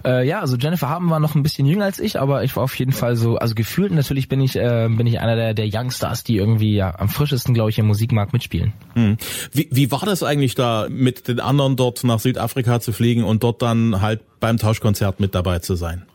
Äh, 0.05 0.25
ja, 0.25 0.39
also 0.39 0.57
Jennifer 0.57 0.89
Haben 0.89 1.11
war 1.11 1.19
noch 1.19 1.35
ein 1.35 1.43
bisschen 1.43 1.67
jünger 1.67 1.85
als 1.85 1.99
ich, 1.99 2.21
aber 2.21 2.45
ich 2.45 2.55
war 2.55 2.63
auf 2.63 2.79
jeden 2.79 2.93
Fall 2.93 3.17
so, 3.17 3.39
also 3.39 3.57
gefühlt 3.57 3.91
natürlich 3.91 4.29
bin 4.29 4.41
ich 4.41 4.55
äh, 4.55 4.89
bin 4.89 5.05
ich 5.09 5.19
einer 5.19 5.35
der 5.35 5.55
der 5.55 5.67
Youngstars, 5.67 6.23
die 6.23 6.37
irgendwie 6.37 6.77
ja 6.77 6.97
am 6.97 7.09
frischesten, 7.09 7.53
glaube 7.53 7.71
ich, 7.71 7.79
im 7.81 7.89
Musikmarkt 7.89 8.33
mitspielen. 8.33 8.73
Hm. 8.95 9.17
Wie, 9.51 9.69
wie 9.73 9.91
war 9.91 10.03
das 10.05 10.23
eigentlich 10.23 10.55
da, 10.55 10.87
mit 10.89 11.27
den 11.27 11.41
anderen 11.41 11.75
dort 11.75 12.05
nach 12.05 12.21
Südafrika 12.21 12.79
zu 12.79 12.93
fliegen 12.93 13.25
und 13.25 13.43
dort 13.43 13.63
dann 13.63 14.01
halt 14.01 14.21
beim 14.39 14.57
Tauschkonzert 14.57 15.19
mit 15.19 15.35
dabei 15.35 15.59
zu 15.59 15.75
sein? 15.75 16.07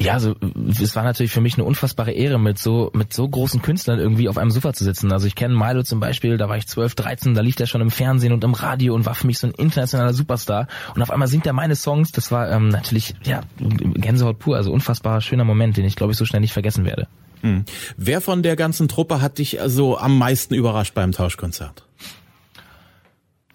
Ja, 0.00 0.14
also 0.14 0.34
es 0.80 0.96
war 0.96 1.02
natürlich 1.02 1.30
für 1.30 1.42
mich 1.42 1.54
eine 1.54 1.64
unfassbare 1.64 2.12
Ehre, 2.12 2.40
mit 2.40 2.58
so 2.58 2.90
mit 2.94 3.12
so 3.12 3.28
großen 3.28 3.60
Künstlern 3.60 3.98
irgendwie 3.98 4.30
auf 4.30 4.38
einem 4.38 4.50
Sofa 4.50 4.72
zu 4.72 4.82
sitzen. 4.82 5.12
Also 5.12 5.26
ich 5.26 5.34
kenne 5.34 5.54
Milo 5.54 5.82
zum 5.82 6.00
Beispiel, 6.00 6.38
da 6.38 6.48
war 6.48 6.56
ich 6.56 6.66
12, 6.66 6.94
13, 6.94 7.34
da 7.34 7.42
lief 7.42 7.56
der 7.56 7.66
schon 7.66 7.82
im 7.82 7.90
Fernsehen 7.90 8.32
und 8.32 8.42
im 8.42 8.54
Radio 8.54 8.94
und 8.94 9.04
war 9.04 9.14
für 9.14 9.26
mich 9.26 9.38
so 9.38 9.46
ein 9.46 9.52
internationaler 9.52 10.14
Superstar. 10.14 10.68
Und 10.94 11.02
auf 11.02 11.10
einmal 11.10 11.28
singt 11.28 11.46
er 11.46 11.52
meine 11.52 11.76
Songs. 11.76 12.12
Das 12.12 12.32
war 12.32 12.50
ähm, 12.50 12.68
natürlich 12.68 13.14
ja 13.24 13.42
Gänsehaut 13.58 14.38
pur, 14.38 14.56
also 14.56 14.72
unfassbar 14.72 15.20
schöner 15.20 15.44
Moment, 15.44 15.76
den 15.76 15.84
ich 15.84 15.96
glaube 15.96 16.12
ich 16.12 16.18
so 16.18 16.24
schnell 16.24 16.40
nicht 16.40 16.54
vergessen 16.54 16.86
werde. 16.86 17.06
Hm. 17.42 17.64
Wer 17.98 18.22
von 18.22 18.42
der 18.42 18.56
ganzen 18.56 18.88
Truppe 18.88 19.20
hat 19.20 19.36
dich 19.36 19.60
also 19.60 19.98
am 19.98 20.16
meisten 20.16 20.54
überrascht 20.54 20.94
beim 20.94 21.12
Tauschkonzert? 21.12 21.84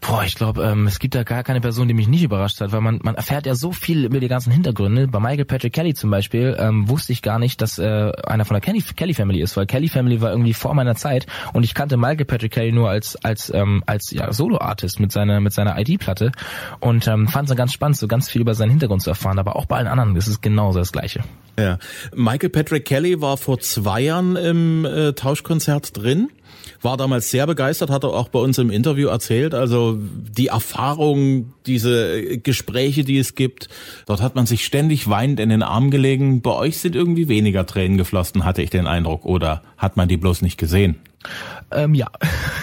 Boah, 0.07 0.23
ich 0.23 0.35
glaube, 0.35 0.63
ähm, 0.63 0.85
es 0.85 0.99
gibt 0.99 1.15
da 1.15 1.23
gar 1.23 1.43
keine 1.43 1.61
Person, 1.61 1.87
die 1.87 1.93
mich 1.93 2.07
nicht 2.07 2.23
überrascht 2.23 2.61
hat, 2.61 2.71
weil 2.71 2.81
man, 2.81 2.99
man 3.01 3.15
erfährt 3.15 3.47
ja 3.47 3.55
so 3.55 3.71
viel 3.71 4.05
über 4.05 4.19
die 4.19 4.27
ganzen 4.27 4.51
Hintergründe. 4.51 5.07
Bei 5.07 5.19
Michael 5.19 5.45
Patrick 5.45 5.73
Kelly 5.73 5.95
zum 5.95 6.11
Beispiel 6.11 6.55
ähm, 6.59 6.87
wusste 6.87 7.11
ich 7.11 7.23
gar 7.23 7.39
nicht, 7.39 7.59
dass 7.61 7.79
äh, 7.79 8.11
einer 8.25 8.45
von 8.45 8.53
der 8.53 8.61
Kelly, 8.61 8.81
Kelly 8.81 9.13
Family 9.15 9.41
ist, 9.41 9.57
weil 9.57 9.65
Kelly 9.65 9.87
Family 9.87 10.21
war 10.21 10.29
irgendwie 10.31 10.53
vor 10.53 10.75
meiner 10.75 10.95
Zeit 10.95 11.25
und 11.53 11.63
ich 11.63 11.73
kannte 11.73 11.97
Michael 11.97 12.25
Patrick 12.25 12.51
Kelly 12.51 12.71
nur 12.71 12.89
als 12.89 13.15
als 13.23 13.51
ähm, 13.53 13.83
als 13.87 14.11
ja, 14.11 14.31
Solo-Artist 14.31 14.99
mit 14.99 15.11
seiner 15.11 15.39
mit 15.39 15.53
seiner 15.53 15.79
ID-Platte 15.79 16.31
und 16.79 17.07
ähm, 17.07 17.27
fand 17.27 17.49
es 17.49 17.55
ganz 17.55 17.73
spannend, 17.73 17.97
so 17.97 18.07
ganz 18.07 18.29
viel 18.29 18.41
über 18.41 18.53
seinen 18.53 18.71
Hintergrund 18.71 19.01
zu 19.01 19.09
erfahren. 19.09 19.39
Aber 19.39 19.55
auch 19.55 19.65
bei 19.65 19.77
allen 19.77 19.87
anderen 19.87 20.15
ist 20.15 20.27
es 20.27 20.39
genauso 20.39 20.79
das 20.79 20.91
Gleiche. 20.91 21.23
Ja. 21.57 21.79
Michael 22.13 22.49
Patrick 22.49 22.85
Kelly 22.85 23.21
war 23.21 23.37
vor 23.37 23.59
zwei 23.59 24.01
Jahren 24.01 24.35
im 24.35 24.85
äh, 24.85 25.13
Tauschkonzert 25.13 25.97
drin. 25.97 26.29
War 26.81 26.97
damals 26.97 27.31
sehr 27.31 27.47
begeistert, 27.47 27.89
hat 27.89 28.03
er 28.03 28.13
auch 28.13 28.29
bei 28.29 28.39
uns 28.39 28.57
im 28.57 28.69
Interview 28.69 29.07
erzählt. 29.07 29.53
Also 29.53 29.97
die 29.99 30.47
Erfahrung, 30.47 31.53
diese 31.65 32.37
Gespräche, 32.39 33.03
die 33.03 33.17
es 33.17 33.35
gibt, 33.35 33.69
dort 34.05 34.21
hat 34.21 34.35
man 34.35 34.45
sich 34.45 34.65
ständig 34.65 35.09
weinend 35.09 35.39
in 35.39 35.49
den 35.49 35.63
Arm 35.63 35.91
gelegen. 35.91 36.41
Bei 36.41 36.51
euch 36.51 36.77
sind 36.77 36.95
irgendwie 36.95 37.27
weniger 37.27 37.65
Tränen 37.65 37.97
geflossen, 37.97 38.45
hatte 38.45 38.61
ich 38.61 38.69
den 38.69 38.87
Eindruck. 38.87 39.25
Oder 39.25 39.63
hat 39.85 39.97
man 39.97 40.07
die 40.07 40.17
bloß 40.17 40.41
nicht 40.41 40.57
gesehen? 40.57 40.97
Ähm, 41.71 41.95
ja, 41.95 42.07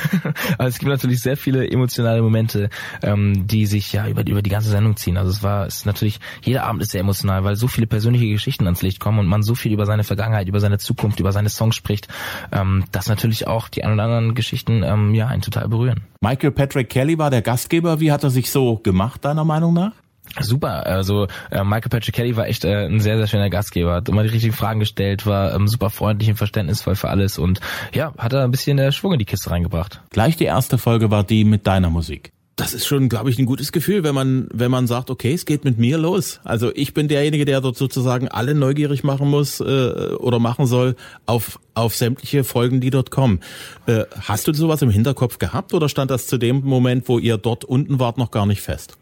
also 0.59 0.69
es 0.69 0.79
gibt 0.79 0.91
natürlich 0.91 1.21
sehr 1.21 1.37
viele 1.37 1.69
emotionale 1.69 2.23
Momente, 2.23 2.71
ähm, 3.03 3.47
die 3.47 3.67
sich 3.67 3.93
ja 3.93 4.07
über, 4.07 4.27
über 4.27 4.43
die 4.43 4.51
ganze 4.51 4.71
Sendung 4.71 4.97
ziehen. 4.97 5.17
Also 5.17 5.31
es 5.31 5.43
war, 5.43 5.67
es 5.67 5.79
ist 5.79 5.87
natürlich, 5.87 6.21
jeder 6.43 6.65
Abend 6.65 6.83
ist 6.83 6.93
sehr 6.93 7.01
emotional, 7.01 7.43
weil 7.45 7.57
so 7.57 7.67
viele 7.67 7.87
persönliche 7.87 8.29
Geschichten 8.29 8.65
ans 8.67 8.83
Licht 8.83 9.01
kommen 9.01 9.19
und 9.19 9.27
man 9.27 9.43
so 9.43 9.55
viel 9.55 9.73
über 9.73 9.87
seine 9.87 10.05
Vergangenheit, 10.05 10.49
über 10.49 10.61
seine 10.61 10.79
Zukunft, 10.79 11.19
über 11.19 11.33
seine 11.33 11.49
Songs 11.49 11.75
spricht, 11.75 12.09
ähm, 12.53 12.85
dass 12.93 13.09
natürlich 13.09 13.47
auch 13.47 13.69
die 13.69 13.83
ein 13.83 13.93
oder 13.93 14.05
anderen 14.05 14.35
Geschichten 14.35 14.83
ähm, 14.85 15.15
ja 15.15 15.27
einen 15.27 15.43
total 15.43 15.69
berühren. 15.69 16.03
Michael 16.21 16.53
Patrick 16.53 16.89
Kelly 16.89 17.19
war 17.19 17.31
der 17.31 17.43
Gastgeber. 17.43 18.01
Wie 18.01 18.13
hat 18.13 18.23
er 18.23 18.31
sich 18.31 18.51
so 18.51 18.77
gemacht, 18.77 19.25
deiner 19.25 19.45
Meinung 19.45 19.75
nach? 19.75 19.93
Super, 20.41 20.87
also 20.87 21.27
äh, 21.51 21.63
Michael 21.65 21.91
Patrick 21.91 22.15
Kelly 22.15 22.37
war 22.37 22.47
echt 22.47 22.65
äh, 22.65 22.87
ein 22.87 23.01
sehr, 23.01 23.19
sehr 23.19 23.27
schöner 23.27 23.51
Gastgeber, 23.51 23.95
hat 23.95 24.09
immer 24.09 24.23
die 24.23 24.31
richtigen 24.31 24.55
Fragen 24.55 24.81
gestellt, 24.81 25.27
war 25.27 25.55
ähm, 25.55 25.69
super 25.69 25.91
freundlich 25.91 26.31
und 26.31 26.37
verständnisvoll 26.37 26.97
für 26.97 27.09
alles 27.09 27.39
und 27.39 27.61
ja, 27.93 28.15
hat 28.17 28.33
er 28.33 28.45
ein 28.45 28.51
bisschen 28.51 28.79
äh, 28.79 28.93
Schwung 28.93 29.13
in 29.13 29.19
die 29.19 29.25
Kiste 29.25 29.51
reingebracht. 29.51 30.01
Gleich 30.11 30.37
die 30.37 30.45
erste 30.45 30.79
Folge 30.79 31.11
war 31.11 31.25
die 31.25 31.45
mit 31.45 31.67
deiner 31.67 31.91
Musik. 31.91 32.33
Das 32.57 32.75
ist 32.75 32.87
schon, 32.87 33.09
glaube 33.09 33.31
ich, 33.31 33.39
ein 33.39 33.47
gutes 33.47 33.73
Gefühl, 33.73 34.05
wenn 34.05 34.15
man, 34.15 34.47
wenn 34.53 34.71
man 34.71 34.87
sagt, 34.87 35.09
okay, 35.09 35.33
es 35.33 35.47
geht 35.47 35.65
mit 35.65 35.79
mir 35.79 35.97
los. 35.97 36.39
Also 36.45 36.71
ich 36.75 36.93
bin 36.93 37.09
derjenige, 37.09 37.47
der 37.47 37.63
dort 37.63 37.77
sozusagen 37.77 38.29
alle 38.29 38.55
neugierig 38.55 39.05
machen 39.05 39.29
muss 39.29 39.61
äh, 39.61 39.65
oder 39.65 40.39
machen 40.39 40.67
soll 40.67 40.97
auf 41.25 41.59
auf 41.75 41.97
sämtliche 41.97 42.45
Folgen, 42.45 42.83
die 42.83 42.91
dort 42.91 43.11
kommen. 43.11 43.41
Äh, 43.87 44.05
hast 44.21 44.47
du 44.47 44.53
sowas 44.53 44.83
im 44.83 44.91
Hinterkopf 44.91 45.39
gehabt 45.39 45.73
oder 45.73 45.89
stand 45.89 46.11
das 46.11 46.27
zu 46.27 46.37
dem 46.37 46.61
Moment, 46.61 47.09
wo 47.09 47.19
ihr 47.19 47.39
dort 47.39 47.65
unten 47.65 47.99
wart, 47.99 48.19
noch 48.19 48.31
gar 48.31 48.45
nicht 48.45 48.61
fest? 48.61 48.99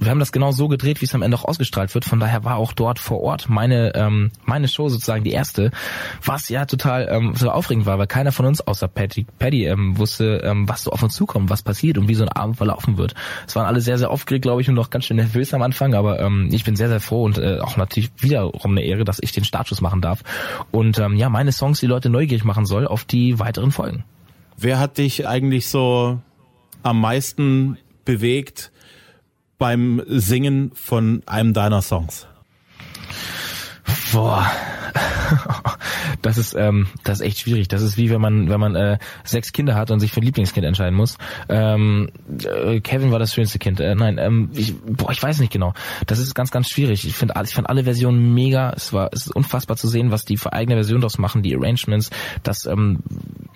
Wir 0.00 0.10
haben 0.10 0.18
das 0.18 0.32
genau 0.32 0.50
so 0.50 0.66
gedreht, 0.68 1.00
wie 1.02 1.04
es 1.04 1.14
am 1.14 1.22
Ende 1.22 1.36
auch 1.36 1.44
ausgestrahlt 1.44 1.94
wird. 1.94 2.06
Von 2.06 2.20
daher 2.20 2.42
war 2.42 2.56
auch 2.56 2.72
dort 2.72 2.98
vor 2.98 3.20
Ort 3.20 3.48
meine 3.48 3.94
ähm, 3.94 4.30
meine 4.44 4.66
Show 4.66 4.88
sozusagen 4.88 5.24
die 5.24 5.30
erste, 5.30 5.70
was 6.24 6.48
ja 6.48 6.64
total 6.64 7.06
ähm, 7.10 7.34
so 7.36 7.50
aufregend 7.50 7.84
war, 7.84 7.98
weil 7.98 8.06
keiner 8.06 8.32
von 8.32 8.46
uns 8.46 8.60
außer 8.60 8.88
Patty, 8.88 9.26
Patty 9.38 9.66
ähm, 9.66 9.98
wusste, 9.98 10.40
ähm, 10.42 10.68
was 10.68 10.84
so 10.84 10.90
auf 10.90 11.02
uns 11.02 11.14
zukommt, 11.14 11.50
was 11.50 11.62
passiert 11.62 11.98
und 11.98 12.08
wie 12.08 12.14
so 12.14 12.24
ein 12.24 12.30
Abend 12.30 12.56
verlaufen 12.56 12.96
wird. 12.96 13.14
Es 13.46 13.54
waren 13.54 13.66
alle 13.66 13.82
sehr 13.82 13.98
sehr 13.98 14.10
aufgeregt, 14.10 14.42
glaube 14.42 14.62
ich, 14.62 14.68
und 14.68 14.74
noch 14.74 14.88
ganz 14.88 15.04
schön 15.04 15.18
nervös 15.18 15.52
am 15.52 15.62
Anfang, 15.62 15.94
aber 15.94 16.18
ähm, 16.18 16.48
ich 16.50 16.64
bin 16.64 16.76
sehr 16.76 16.88
sehr 16.88 17.00
froh 17.00 17.24
und 17.24 17.36
äh, 17.36 17.58
auch 17.60 17.76
natürlich 17.76 18.10
wiederum 18.18 18.72
eine 18.72 18.82
Ehre, 18.82 19.04
dass 19.04 19.18
ich 19.20 19.32
den 19.32 19.44
Startschuss 19.44 19.82
machen 19.82 20.00
darf 20.00 20.22
und 20.70 20.98
ähm, 20.98 21.16
ja 21.16 21.28
meine 21.28 21.52
Songs 21.52 21.78
die 21.78 21.86
Leute 21.86 22.08
neugierig 22.08 22.44
machen 22.44 22.64
soll 22.64 22.86
auf 22.86 23.04
die 23.04 23.38
weiteren 23.38 23.70
Folgen. 23.70 24.04
Wer 24.56 24.78
hat 24.78 24.98
dich 24.98 25.26
eigentlich 25.28 25.68
so 25.68 26.20
am 26.82 27.00
meisten 27.00 27.76
bewegt? 28.04 28.72
Beim 29.60 30.02
Singen 30.06 30.72
von 30.74 31.22
einem 31.26 31.52
deiner 31.52 31.82
Songs? 31.82 32.26
Boah, 34.10 34.50
das 36.22 36.38
ist 36.38 36.54
ähm, 36.54 36.88
das 37.04 37.20
ist 37.20 37.26
echt 37.26 37.38
schwierig. 37.38 37.68
Das 37.68 37.82
ist 37.82 37.96
wie 37.96 38.10
wenn 38.10 38.20
man 38.20 38.48
wenn 38.48 38.60
man 38.60 38.76
äh, 38.76 38.98
sechs 39.24 39.52
Kinder 39.52 39.74
hat 39.74 39.90
und 39.90 40.00
sich 40.00 40.12
für 40.12 40.20
ein 40.20 40.24
Lieblingskind 40.24 40.66
entscheiden 40.66 40.96
muss. 40.96 41.18
Ähm, 41.48 42.10
äh, 42.44 42.80
Kevin 42.80 43.12
war 43.12 43.18
das 43.18 43.34
schönste 43.34 43.58
Kind. 43.58 43.80
Äh, 43.80 43.94
nein, 43.94 44.18
ähm, 44.18 44.50
ich, 44.54 44.74
boah, 44.76 45.10
ich 45.10 45.22
weiß 45.22 45.40
nicht 45.40 45.52
genau. 45.52 45.74
Das 46.06 46.18
ist 46.18 46.34
ganz 46.34 46.50
ganz 46.50 46.68
schwierig. 46.68 47.06
Ich 47.06 47.14
finde 47.14 47.34
ich 47.44 47.54
fand 47.54 47.68
alle 47.68 47.84
Versionen 47.84 48.34
mega. 48.34 48.72
Es 48.76 48.92
war 48.92 49.10
es 49.12 49.26
ist 49.26 49.36
unfassbar 49.36 49.76
zu 49.76 49.88
sehen, 49.88 50.10
was 50.10 50.24
die 50.24 50.36
für 50.36 50.52
eigene 50.52 50.76
Version 50.76 51.00
daraus 51.00 51.18
machen, 51.18 51.42
die 51.42 51.56
Arrangements, 51.56 52.10
dass 52.42 52.66
ähm, 52.66 53.00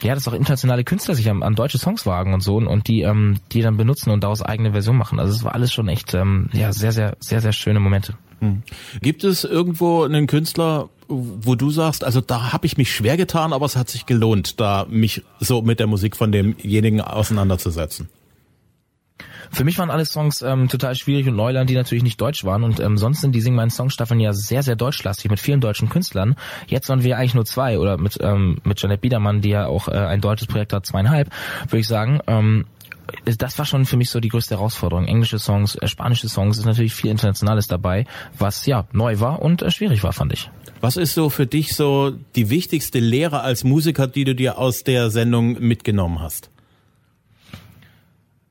ja, 0.00 0.14
dass 0.14 0.28
auch 0.28 0.32
internationale 0.32 0.84
Künstler 0.84 1.14
sich 1.14 1.30
an, 1.30 1.42
an 1.42 1.54
deutsche 1.54 1.78
Songs 1.78 2.06
wagen 2.06 2.34
und 2.34 2.42
so 2.42 2.56
und 2.56 2.88
die 2.88 3.02
ähm, 3.02 3.38
die 3.52 3.62
dann 3.62 3.76
benutzen 3.76 4.10
und 4.10 4.22
daraus 4.22 4.42
eigene 4.42 4.72
Version 4.72 4.96
machen. 4.96 5.18
Also 5.18 5.32
es 5.32 5.44
war 5.44 5.54
alles 5.54 5.72
schon 5.72 5.88
echt 5.88 6.14
ähm, 6.14 6.48
ja 6.52 6.72
sehr 6.72 6.92
sehr 6.92 7.16
sehr 7.20 7.40
sehr 7.40 7.52
schöne 7.52 7.80
Momente. 7.80 8.14
Hm. 8.40 8.62
Gibt 9.00 9.24
es 9.24 9.44
irgendwo 9.44 10.02
einen 10.02 10.26
Künstler, 10.26 10.88
wo 11.08 11.54
du 11.54 11.70
sagst, 11.70 12.04
also 12.04 12.20
da 12.20 12.52
habe 12.52 12.66
ich 12.66 12.76
mich 12.76 12.94
schwer 12.94 13.16
getan, 13.16 13.52
aber 13.52 13.66
es 13.66 13.76
hat 13.76 13.88
sich 13.88 14.06
gelohnt, 14.06 14.60
da 14.60 14.86
mich 14.88 15.22
so 15.40 15.62
mit 15.62 15.80
der 15.80 15.86
Musik 15.86 16.16
von 16.16 16.32
demjenigen 16.32 17.00
auseinanderzusetzen? 17.00 18.08
Für 19.50 19.64
mich 19.64 19.78
waren 19.78 19.90
alle 19.90 20.04
Songs 20.04 20.42
ähm, 20.42 20.68
total 20.68 20.96
schwierig 20.96 21.28
und 21.28 21.36
Neuland, 21.36 21.70
die 21.70 21.74
natürlich 21.74 22.02
nicht 22.02 22.20
deutsch 22.20 22.44
waren. 22.44 22.64
Und 22.64 22.80
ähm, 22.80 22.98
sonst 22.98 23.20
sind 23.20 23.32
die 23.32 23.40
Sing 23.40 23.54
meinen 23.54 23.70
Songstaffeln 23.70 24.18
ja 24.18 24.32
sehr, 24.32 24.62
sehr 24.62 24.74
deutschlastig 24.74 25.30
mit 25.30 25.38
vielen 25.38 25.60
deutschen 25.60 25.88
Künstlern. 25.88 26.34
Jetzt 26.66 26.88
waren 26.88 27.04
wir 27.04 27.16
eigentlich 27.16 27.34
nur 27.34 27.44
zwei 27.44 27.78
oder 27.78 27.96
mit 27.96 28.18
ähm, 28.20 28.58
mit 28.64 28.80
Janet 28.80 29.00
Biedermann, 29.00 29.42
die 29.42 29.50
ja 29.50 29.66
auch 29.66 29.88
äh, 29.88 29.92
ein 29.92 30.20
deutsches 30.20 30.48
Projekt 30.48 30.72
hat, 30.72 30.86
zweieinhalb, 30.86 31.30
würde 31.68 31.78
ich 31.78 31.86
sagen. 31.86 32.20
Ähm, 32.26 32.64
das 33.24 33.58
war 33.58 33.66
schon 33.66 33.86
für 33.86 33.96
mich 33.96 34.10
so 34.10 34.18
die 34.18 34.28
größte 34.28 34.56
Herausforderung. 34.56 35.06
Englische 35.06 35.38
Songs, 35.38 35.76
äh, 35.76 35.86
spanische 35.86 36.28
Songs, 36.28 36.58
ist 36.58 36.64
natürlich 36.64 36.94
viel 36.94 37.10
Internationales 37.10 37.68
dabei, 37.68 38.06
was 38.38 38.66
ja 38.66 38.86
neu 38.92 39.20
war 39.20 39.42
und 39.42 39.62
äh, 39.62 39.70
schwierig 39.70 40.02
war, 40.02 40.12
fand 40.12 40.32
ich. 40.32 40.50
Was 40.84 40.98
ist 40.98 41.14
so 41.14 41.30
für 41.30 41.46
dich 41.46 41.74
so 41.74 42.12
die 42.36 42.50
wichtigste 42.50 42.98
Lehre 42.98 43.40
als 43.40 43.64
Musiker, 43.64 44.06
die 44.06 44.24
du 44.24 44.34
dir 44.34 44.58
aus 44.58 44.84
der 44.84 45.08
Sendung 45.08 45.58
mitgenommen 45.58 46.20
hast? 46.20 46.50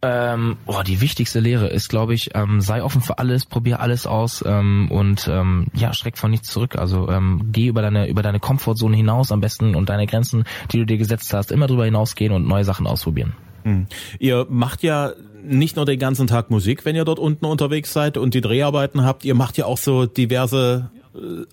Ähm, 0.01 0.57
oh, 0.65 0.81
die 0.83 0.99
wichtigste 0.99 1.39
Lehre 1.39 1.67
ist, 1.67 1.89
glaube 1.89 2.15
ich, 2.15 2.31
ähm, 2.33 2.59
sei 2.59 2.81
offen 2.81 3.03
für 3.03 3.19
alles, 3.19 3.45
probier 3.45 3.81
alles 3.81 4.07
aus 4.07 4.43
ähm, 4.47 4.89
und 4.89 5.27
ähm, 5.31 5.67
ja, 5.75 5.93
schreck 5.93 6.17
von 6.17 6.31
nichts 6.31 6.49
zurück. 6.49 6.75
Also 6.75 7.07
ähm, 7.07 7.49
geh 7.51 7.67
über 7.67 7.83
deine 7.83 8.07
über 8.07 8.23
deine 8.23 8.39
Komfortzone 8.39 8.97
hinaus 8.97 9.31
am 9.31 9.39
besten 9.39 9.75
und 9.75 9.89
deine 9.89 10.07
Grenzen, 10.07 10.45
die 10.71 10.79
du 10.79 10.87
dir 10.87 10.97
gesetzt 10.97 11.31
hast, 11.35 11.51
immer 11.51 11.67
drüber 11.67 11.85
hinausgehen 11.85 12.33
und 12.33 12.47
neue 12.47 12.63
Sachen 12.63 12.87
ausprobieren. 12.87 13.33
Hm. 13.61 13.85
Ihr 14.17 14.47
macht 14.49 14.81
ja 14.81 15.11
nicht 15.43 15.75
nur 15.75 15.85
den 15.85 15.99
ganzen 15.99 16.25
Tag 16.25 16.49
Musik, 16.49 16.83
wenn 16.83 16.95
ihr 16.95 17.05
dort 17.05 17.19
unten 17.19 17.45
unterwegs 17.45 17.93
seid 17.93 18.17
und 18.17 18.33
die 18.33 18.41
Dreharbeiten 18.41 19.05
habt, 19.05 19.23
ihr 19.23 19.35
macht 19.35 19.55
ja 19.59 19.65
auch 19.65 19.77
so 19.77 20.07
diverse 20.07 20.89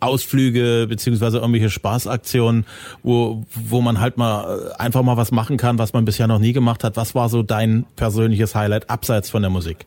Ausflüge 0.01 0.87
beziehungsweise 0.89 1.39
irgendwelche 1.39 1.71
Spaßaktionen, 1.71 2.65
wo, 3.03 3.45
wo 3.55 3.81
man 3.81 4.01
halt 4.01 4.17
mal 4.17 4.71
äh, 4.71 4.77
einfach 4.77 5.03
mal 5.03 5.17
was 5.17 5.33
machen 5.33 5.57
kann, 5.57 5.79
was 5.79 5.93
man 5.93 6.05
bisher 6.05 6.27
noch 6.27 6.39
nie 6.39 6.53
gemacht 6.53 6.85
hat. 6.85 6.97
Was 6.97 7.15
war 7.15 7.29
so 7.29 7.43
dein 7.43 7.85
persönliches 7.97 8.55
Highlight 8.55 8.89
abseits 8.89 9.31
von 9.31 9.43
der 9.43 9.51
Musik? 9.51 9.87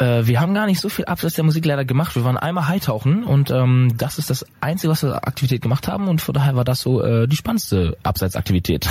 Äh, 0.00 0.26
wir 0.26 0.40
haben 0.40 0.54
gar 0.54 0.66
nicht 0.66 0.80
so 0.80 0.88
viel 0.88 1.04
abseits 1.04 1.34
der 1.34 1.44
Musik 1.44 1.64
leider 1.64 1.84
gemacht. 1.84 2.14
Wir 2.14 2.24
waren 2.24 2.38
einmal 2.38 2.68
Hightauchen 2.68 3.24
und 3.24 3.50
ähm, 3.50 3.92
das 3.98 4.18
ist 4.18 4.30
das 4.30 4.46
Einzige, 4.60 4.90
was 4.90 5.02
wir 5.02 5.26
Aktivität 5.26 5.60
gemacht 5.60 5.88
haben 5.88 6.08
und 6.08 6.22
von 6.22 6.32
daher 6.32 6.56
war 6.56 6.64
das 6.64 6.80
so 6.80 7.02
äh, 7.02 7.26
die 7.28 7.36
spannendste 7.36 7.96
Abseitsaktivität. 8.02 8.88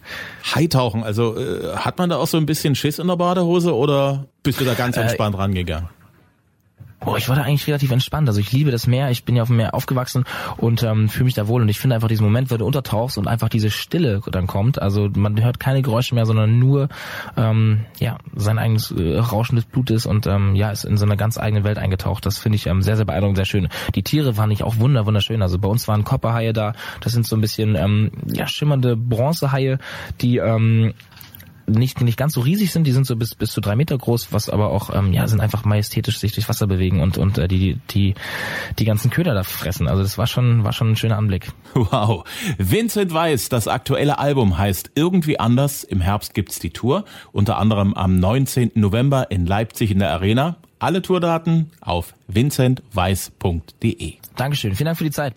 Hightauchen, 0.54 1.04
also 1.04 1.36
äh, 1.36 1.76
hat 1.76 1.98
man 1.98 2.10
da 2.10 2.16
auch 2.16 2.26
so 2.26 2.38
ein 2.38 2.46
bisschen 2.46 2.74
Schiss 2.74 2.98
in 2.98 3.06
der 3.06 3.16
Badehose 3.16 3.74
oder 3.74 4.26
bist 4.42 4.60
du 4.60 4.64
da 4.64 4.74
ganz 4.74 4.96
äh, 4.96 5.02
entspannt 5.02 5.36
äh, 5.36 5.38
rangegangen? 5.38 5.88
Boah, 7.08 7.16
ich 7.16 7.26
war 7.30 7.36
da 7.36 7.42
eigentlich 7.42 7.66
relativ 7.66 7.90
entspannt. 7.90 8.28
Also 8.28 8.38
ich 8.38 8.52
liebe 8.52 8.70
das 8.70 8.86
Meer, 8.86 9.10
ich 9.10 9.24
bin 9.24 9.34
ja 9.34 9.40
auf 9.40 9.48
dem 9.48 9.56
Meer 9.56 9.74
aufgewachsen 9.74 10.24
und 10.58 10.82
ähm, 10.82 11.08
fühle 11.08 11.24
mich 11.24 11.32
da 11.32 11.48
wohl. 11.48 11.62
Und 11.62 11.70
ich 11.70 11.80
finde 11.80 11.94
einfach 11.94 12.08
diesen 12.08 12.24
Moment, 12.24 12.50
wenn 12.50 12.58
du 12.58 12.66
untertauchst 12.66 13.16
und 13.16 13.26
einfach 13.26 13.48
diese 13.48 13.70
Stille 13.70 14.20
dann 14.30 14.46
kommt. 14.46 14.82
Also 14.82 15.08
man 15.16 15.42
hört 15.42 15.58
keine 15.58 15.80
Geräusche 15.80 16.14
mehr, 16.14 16.26
sondern 16.26 16.58
nur 16.58 16.90
ähm, 17.38 17.86
ja 17.98 18.18
sein 18.36 18.58
eigenes 18.58 18.90
äh, 18.90 19.16
Rauschen 19.16 19.56
des 19.56 19.64
Blutes 19.64 20.04
und 20.04 20.26
ähm, 20.26 20.54
ja 20.54 20.70
ist 20.70 20.84
in 20.84 20.98
so 20.98 21.06
eine 21.06 21.16
ganz 21.16 21.38
eigene 21.38 21.64
Welt 21.64 21.78
eingetaucht. 21.78 22.26
Das 22.26 22.36
finde 22.36 22.56
ich 22.56 22.66
ähm, 22.66 22.82
sehr, 22.82 22.96
sehr 22.96 23.06
beeindruckend, 23.06 23.38
sehr 23.38 23.46
schön. 23.46 23.68
Die 23.94 24.02
Tiere 24.02 24.36
waren 24.36 24.50
nicht 24.50 24.62
auch 24.62 24.76
wunder, 24.76 25.06
wunderschön. 25.06 25.40
Also 25.40 25.58
bei 25.58 25.68
uns 25.68 25.88
waren 25.88 26.04
Kopperhaie 26.04 26.52
da. 26.52 26.74
Das 27.00 27.12
sind 27.12 27.26
so 27.26 27.36
ein 27.36 27.40
bisschen 27.40 27.74
ähm, 27.74 28.10
ja 28.26 28.46
schimmernde 28.46 28.96
Bronzehaie, 28.96 29.78
die 30.20 30.36
ähm, 30.36 30.92
nicht, 31.68 32.00
nicht 32.00 32.16
ganz 32.16 32.34
so 32.34 32.40
riesig 32.40 32.72
sind, 32.72 32.86
die 32.86 32.92
sind 32.92 33.06
so 33.06 33.16
bis, 33.16 33.34
bis 33.34 33.50
zu 33.50 33.60
drei 33.60 33.76
Meter 33.76 33.96
groß, 33.96 34.32
was 34.32 34.48
aber 34.48 34.70
auch, 34.70 34.94
ähm, 34.94 35.12
ja, 35.12 35.26
sind 35.28 35.40
einfach 35.40 35.64
majestätisch 35.64 36.18
sich 36.18 36.32
durchs 36.32 36.48
Wasser 36.48 36.66
bewegen 36.66 37.00
und, 37.00 37.18
und 37.18 37.38
äh, 37.38 37.48
die, 37.48 37.78
die, 37.90 38.14
die 38.78 38.84
ganzen 38.84 39.10
Köder 39.10 39.34
da 39.34 39.42
fressen. 39.42 39.88
Also 39.88 40.02
das 40.02 40.18
war 40.18 40.26
schon, 40.26 40.64
war 40.64 40.72
schon 40.72 40.92
ein 40.92 40.96
schöner 40.96 41.16
Anblick. 41.16 41.52
Wow. 41.74 42.24
Vincent 42.58 43.12
Weiss, 43.12 43.48
das 43.48 43.68
aktuelle 43.68 44.18
Album 44.18 44.58
heißt 44.58 44.90
Irgendwie 44.94 45.38
anders. 45.38 45.84
Im 45.84 46.00
Herbst 46.00 46.34
gibt's 46.34 46.58
die 46.58 46.70
Tour, 46.70 47.04
unter 47.32 47.58
anderem 47.58 47.94
am 47.94 48.18
19. 48.18 48.72
November 48.74 49.30
in 49.30 49.46
Leipzig 49.46 49.90
in 49.90 50.00
der 50.00 50.10
Arena. 50.10 50.56
Alle 50.80 51.02
Tourdaten 51.02 51.70
auf 51.80 52.14
vincentweiss.de. 52.28 54.14
Dankeschön. 54.36 54.74
Vielen 54.74 54.86
Dank 54.86 54.98
für 54.98 55.04
die 55.04 55.10
Zeit. 55.10 55.34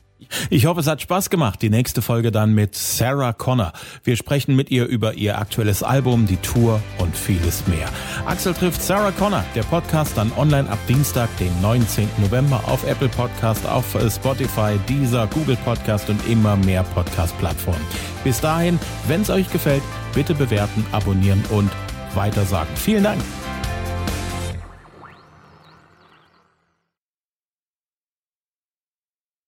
Ich 0.50 0.66
hoffe, 0.66 0.80
es 0.80 0.88
hat 0.88 1.02
Spaß 1.02 1.30
gemacht. 1.30 1.62
Die 1.62 1.70
nächste 1.70 2.02
Folge 2.02 2.32
dann 2.32 2.54
mit 2.54 2.76
Sarah 2.76 3.34
Connor. 3.34 3.74
Wir 4.04 4.16
sprechen 4.16 4.56
mit 4.56 4.72
ihr 4.72 4.86
über 4.86 5.14
ihr 5.14 5.38
aktuelles 5.38 5.84
Album, 5.84 6.26
die 6.28 6.38
Tour 6.38 6.82
und 6.98 7.16
vieles 7.16 7.68
mehr. 7.68 7.88
Axel 8.26 8.54
trifft 8.54 8.82
Sarah 8.82 9.12
Connor. 9.12 9.44
Der 9.56 9.64
Podcast 9.64 10.18
dann 10.18 10.32
online 10.38 10.70
ab 10.70 10.80
Dienstag, 10.88 11.30
den 11.38 11.52
19. 11.62 12.08
November 12.18 12.62
auf 12.68 12.86
Apple 12.88 13.10
Podcast, 13.10 13.66
auf 13.66 13.86
Spotify, 14.10 14.78
Deezer, 14.88 15.28
Google 15.28 15.58
Podcast 15.64 16.10
und 16.10 16.26
immer 16.28 16.56
mehr 16.58 16.84
Podcast-Plattformen. 16.84 17.82
Bis 18.24 18.40
dahin, 18.40 18.80
wenn 19.08 19.22
es 19.22 19.30
euch 19.30 19.52
gefällt, 19.52 19.84
bitte 20.14 20.34
bewerten, 20.34 20.86
abonnieren 20.92 21.44
und 21.50 21.72
weitersagen. 22.16 22.76
Vielen 22.76 23.04
Dank. 23.04 23.22